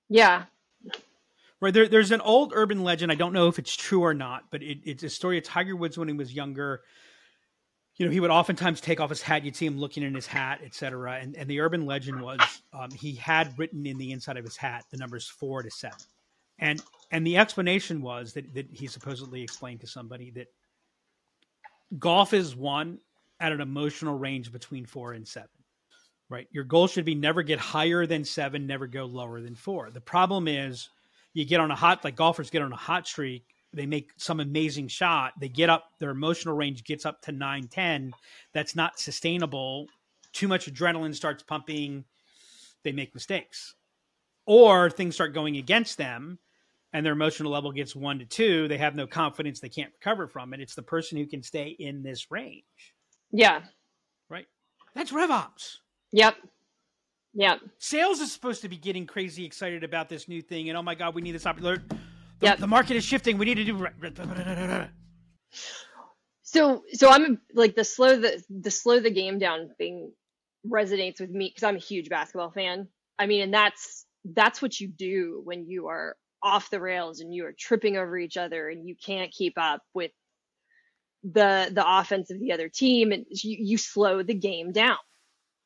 [0.09, 0.45] Yeah.
[1.61, 3.11] Right there, there's an old urban legend.
[3.11, 5.75] I don't know if it's true or not, but it, it's a story of Tiger
[5.75, 6.81] Woods when he was younger.
[7.97, 9.45] You know, he would oftentimes take off his hat.
[9.45, 11.17] You'd see him looking in his hat, etc.
[11.21, 12.39] And and the urban legend was
[12.73, 15.97] um, he had written in the inside of his hat the numbers four to seven,
[16.59, 16.81] and
[17.11, 20.47] and the explanation was that that he supposedly explained to somebody that
[21.99, 22.99] golf is won
[23.39, 25.49] at an emotional range between four and seven
[26.29, 26.47] right?
[26.51, 29.91] Your goal should be never get higher than seven, never go lower than four.
[29.91, 30.89] The problem is
[31.33, 34.39] you get on a hot, like golfers get on a hot streak, they make some
[34.39, 38.13] amazing shot, they get up, their emotional range gets up to nine, 10.
[38.53, 39.87] That's not sustainable.
[40.33, 42.05] Too much adrenaline starts pumping,
[42.83, 43.75] they make mistakes.
[44.45, 46.39] Or things start going against them
[46.93, 50.27] and their emotional level gets one to two, they have no confidence, they can't recover
[50.27, 50.61] from it.
[50.61, 52.63] It's the person who can stay in this range.
[53.31, 53.63] Yeah.
[54.29, 54.45] Right?
[54.93, 55.79] That's RevOps.
[56.13, 56.35] Yep.
[57.33, 57.59] Yep.
[57.79, 60.95] Sales is supposed to be getting crazy excited about this new thing, and oh my
[60.95, 61.83] god, we need this opportunity.
[62.41, 62.59] The, Yep.
[62.59, 63.37] the market is shifting.
[63.37, 63.87] We need to do.
[66.43, 70.11] So so I'm like the slow the the slow the game down thing
[70.67, 72.87] resonates with me because I'm a huge basketball fan.
[73.19, 77.33] I mean, and that's that's what you do when you are off the rails and
[77.33, 80.11] you are tripping over each other and you can't keep up with
[81.23, 84.97] the the offense of the other team and you, you slow the game down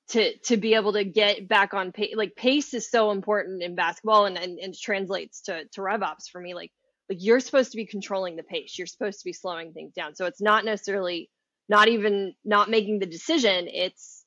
[0.09, 3.75] to to be able to get back on pace like pace is so important in
[3.75, 6.53] basketball and and, and translates to to rev ops for me.
[6.53, 6.71] Like
[7.09, 8.77] like you're supposed to be controlling the pace.
[8.77, 10.15] You're supposed to be slowing things down.
[10.15, 11.29] So it's not necessarily
[11.67, 13.67] not even not making the decision.
[13.67, 14.23] It's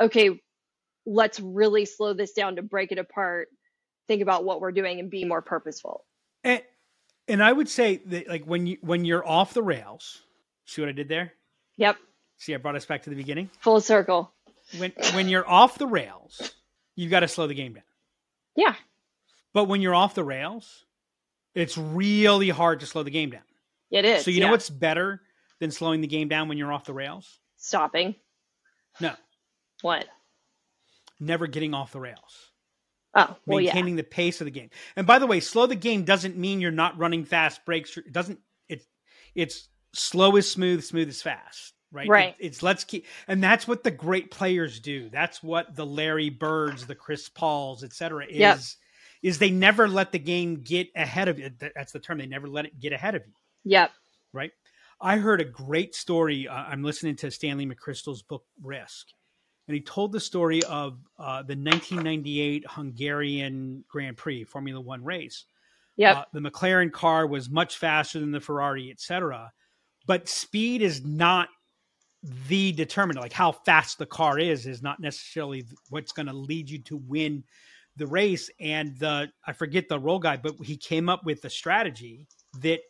[0.00, 0.40] okay
[1.06, 3.48] let's really slow this down to break it apart
[4.06, 6.04] think about what we're doing and be more purposeful.
[6.42, 6.62] And,
[7.28, 10.22] and I would say that, like when you when you're off the rails,
[10.66, 11.32] see what I did there?
[11.76, 11.96] yep.
[12.36, 13.48] See, I brought us back to the beginning.
[13.60, 14.33] full circle
[14.78, 16.54] When when you're off the rails,
[16.96, 17.84] you've got to slow the game down.
[18.56, 18.74] yeah
[19.52, 20.84] But when you're off the rails,
[21.54, 23.42] it's really hard to slow the game down.
[23.90, 24.46] it is So you yeah.
[24.46, 25.20] know what's better
[25.60, 27.40] than slowing the game down when you're off the rails?
[27.56, 28.14] stopping
[29.00, 29.14] No,
[29.82, 30.06] what
[31.20, 32.50] never getting off the rails.
[33.14, 34.70] oh well yeah maintaining the pace of the game.
[34.96, 37.96] And by the way, slow the game doesn't mean you're not running fast breaks.
[37.96, 38.40] It doesn't.
[38.68, 38.86] It's
[39.34, 41.72] it's slow is smooth, smooth is fast.
[41.94, 42.08] Right.
[42.08, 42.34] Right.
[42.38, 45.08] It- it's let's keep, and that's what the great players do.
[45.10, 48.36] That's what the Larry Birds, the Chris Pauls, et cetera, is.
[48.36, 48.58] Yep.
[49.22, 51.50] Is they never let the game get ahead of you.
[51.58, 52.18] That- That's the term.
[52.18, 53.32] They never let it get ahead of you.
[53.64, 53.92] yep
[54.32, 54.50] Right.
[55.00, 56.46] I heard a great story.
[56.48, 59.08] Uh, I'm listening to Stanley McChrystal's book Risk,
[59.68, 65.44] and he told the story of uh, the 1998 Hungarian Grand Prix Formula One race.
[65.96, 69.52] Yeah, Uh, the McLaren car was much faster than the Ferrari, etc.
[70.06, 71.48] But speed is not
[72.48, 73.22] the determinant.
[73.22, 76.96] Like how fast the car is is not necessarily what's going to lead you to
[76.96, 77.44] win
[77.96, 78.50] the race.
[78.58, 82.26] And the I forget the role guy, but he came up with the strategy
[82.60, 82.80] that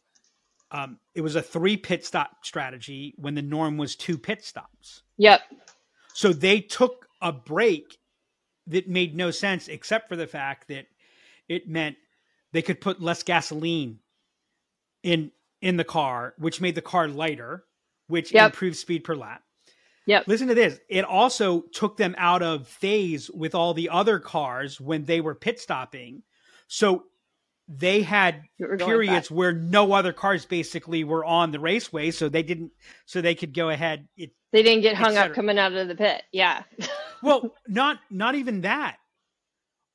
[0.70, 5.03] um, it was a three pit stop strategy when the norm was two pit stops.
[5.18, 5.41] yep
[6.14, 7.99] So they took a break
[8.68, 10.87] that made no sense except for the fact that
[11.49, 11.97] it meant
[12.53, 13.99] they could put less gasoline
[15.03, 17.64] in in the car, which made the car lighter,
[18.07, 18.46] which Yep.
[18.52, 19.42] improved speed per lap.
[20.07, 20.28] Yep.
[20.28, 20.78] Listen to this.
[20.88, 25.34] It also took them out of phase with all the other cars when they were
[25.34, 26.22] pit stopping.
[26.68, 27.05] So
[27.68, 32.11] they had You were going periods where no other cars basically were on the raceway,
[32.11, 32.72] so they didn't
[33.07, 34.07] so they could go ahead.
[34.18, 36.22] It They didn't get hung up coming out of the pit.
[36.32, 36.64] Yeah.
[37.22, 38.98] well not not even that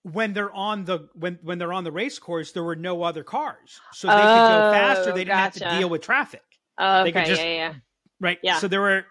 [0.01, 3.23] when they're on the when when they're on the race course there were no other
[3.23, 6.41] cars so they could go faster Oh, they didn't have to deal with traffic
[6.79, 7.29] Oh, They could okay.
[7.29, 7.73] just- yeah, yeah.
[8.19, 8.57] Right Yeah.
[8.59, 9.05] so there were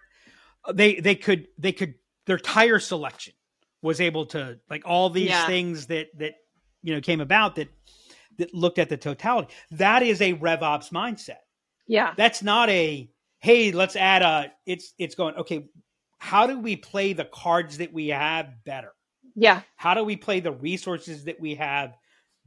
[0.64, 1.94] uh, they they could they could
[2.26, 3.34] their tire selection
[3.82, 5.46] was able to like all these Yeah.
[5.46, 6.34] things that that
[6.82, 7.68] you know came about that
[8.38, 11.42] that looked at the totality that is a rev ops mindset
[11.86, 12.14] Yeah.
[12.16, 15.66] that's not a hey let's add a it's it's going okay
[16.18, 18.92] how do we play the cards that we have better
[19.34, 19.62] Yeah.
[19.76, 21.94] how do we play the resources that we have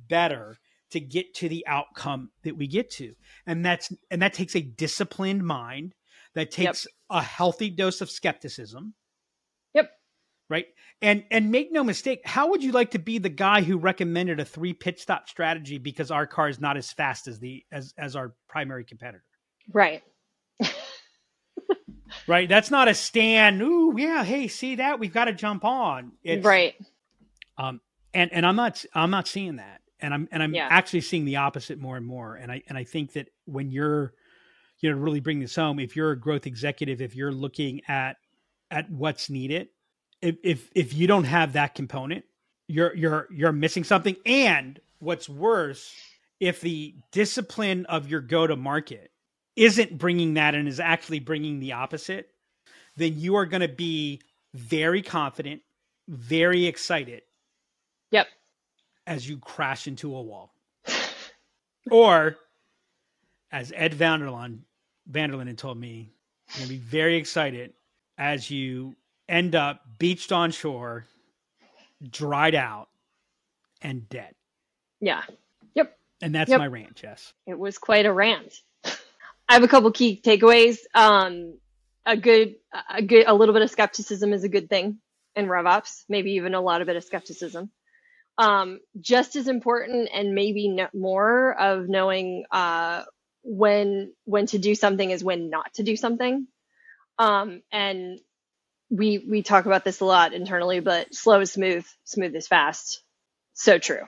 [0.10, 0.58] better
[0.92, 3.14] to get to the outcome that we get to
[3.48, 5.94] and that's and that takes a disciplined mind
[6.36, 8.94] that takes a healthy dose of skepticism.
[9.74, 9.92] Yep.
[10.50, 10.66] right?
[11.02, 14.40] And and make no mistake how would you like to be the guy who recommended
[14.40, 17.94] a three pit stop strategy because our car is not as fast as the as
[17.98, 19.24] as our primary competitor?
[19.74, 20.04] Right.
[22.28, 22.48] right?
[22.50, 25.00] That's not a stand ooh yeah hey see that?
[25.00, 26.12] We've got to jump on.
[26.24, 26.76] It's, right.
[27.58, 27.82] um
[28.14, 29.82] and and i'm not i'm not seeing that.
[30.00, 30.68] And i'm and i'm Yeah.
[30.70, 32.36] actually seeing the opposite more and more.
[32.36, 34.14] And i and i think that when you're
[34.82, 38.18] you know really bring this home if you're a growth executive if you're looking at
[38.70, 39.70] at what's needed.
[40.22, 42.26] If if if you don't have that component,
[42.68, 44.16] you're you're you're missing something.
[44.26, 45.94] And what's worse,
[46.40, 49.12] if the discipline of your go to market
[49.56, 52.30] isn't bringing that and is actually bringing the opposite,
[52.96, 54.22] then you are going to be
[54.54, 55.62] very confident,
[56.08, 57.24] very excited.
[58.12, 58.28] Yep.
[59.06, 60.54] As you crash into a wall.
[61.92, 62.38] or
[63.52, 64.64] as Ed Vanderland
[65.12, 66.12] Vanderlyn had told me,
[66.50, 67.74] you're going to be very excited
[68.18, 68.96] as you
[69.30, 71.06] end up beached on shore,
[72.10, 72.90] dried out,
[73.82, 74.36] and dead.
[75.00, 75.22] Yeah.
[75.76, 75.98] Yep.
[76.22, 76.60] And that's Yep.
[76.60, 77.34] my rant, Jess.
[77.48, 78.54] It was quite a rant.
[78.86, 80.78] I have a couple key takeaways.
[80.94, 81.58] Um,
[82.06, 82.56] a good,
[82.90, 85.00] a good, a little bit of skepticism is a good thing
[85.36, 86.04] in RevOps.
[86.10, 87.72] Maybe even a lot of bit of skepticism.
[88.38, 93.04] Um, just as important, and maybe no, more of knowing uh,
[93.44, 96.48] when when to do something is when not to do something.
[97.20, 98.20] Um, and
[98.90, 103.04] we we talk about this a lot internally, but slow is smooth, smooth is fast.
[103.54, 104.04] So true.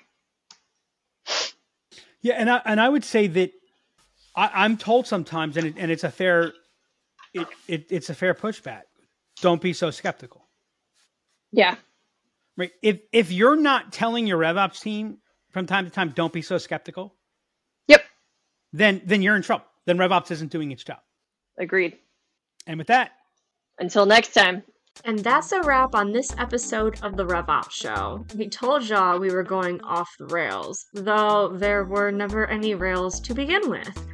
[2.22, 3.52] Yeah, and I and I would say that
[4.36, 6.54] I, I'm told sometimes, and it, and it's a fair,
[7.34, 8.84] it, it it's a fair pushback.
[9.42, 10.48] Don't be so skeptical,
[11.52, 11.76] Yeah.
[12.58, 12.72] right?
[12.82, 15.20] If if you're not telling your RevOps team
[15.52, 17.16] from time to time, don't be so skeptical.
[18.74, 19.66] Then then you're in trouble.
[19.86, 21.00] Then RevOps isn't doing its job.
[21.58, 21.98] Agreed.
[22.68, 23.12] And with that,
[23.80, 24.64] Until next time.
[25.06, 28.26] And that's a wrap on this episode of the RevOps Show.
[28.36, 33.20] We told y'all we were going off the rails, though there were never any rails
[33.22, 34.08] to begin with.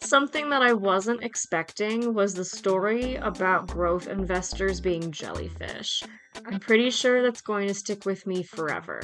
[0.00, 6.02] Something that I wasn't expecting was the story about growth investors being jellyfish.
[6.46, 9.00] I'm pretty sure that's going to stick with me forever.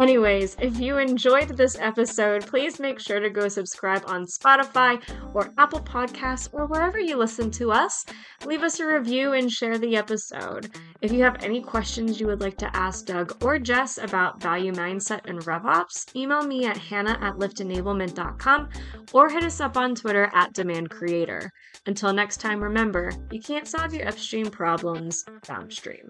[0.00, 5.02] Anyways, if you enjoyed this episode, please make sure to go subscribe on Spotify
[5.34, 8.04] or Apple Podcasts or wherever you listen to us.
[8.46, 10.70] Leave us a review and share the episode.
[11.02, 14.72] If you have any questions you would like to ask Doug or Jess about value
[14.72, 18.68] mindset and RevOps, email me at hannah at liftenablement.com
[19.12, 21.50] or hit us up on Twitter at Demand Creator.
[21.86, 26.08] Until next time, remember, you can't solve your upstream problems downstream.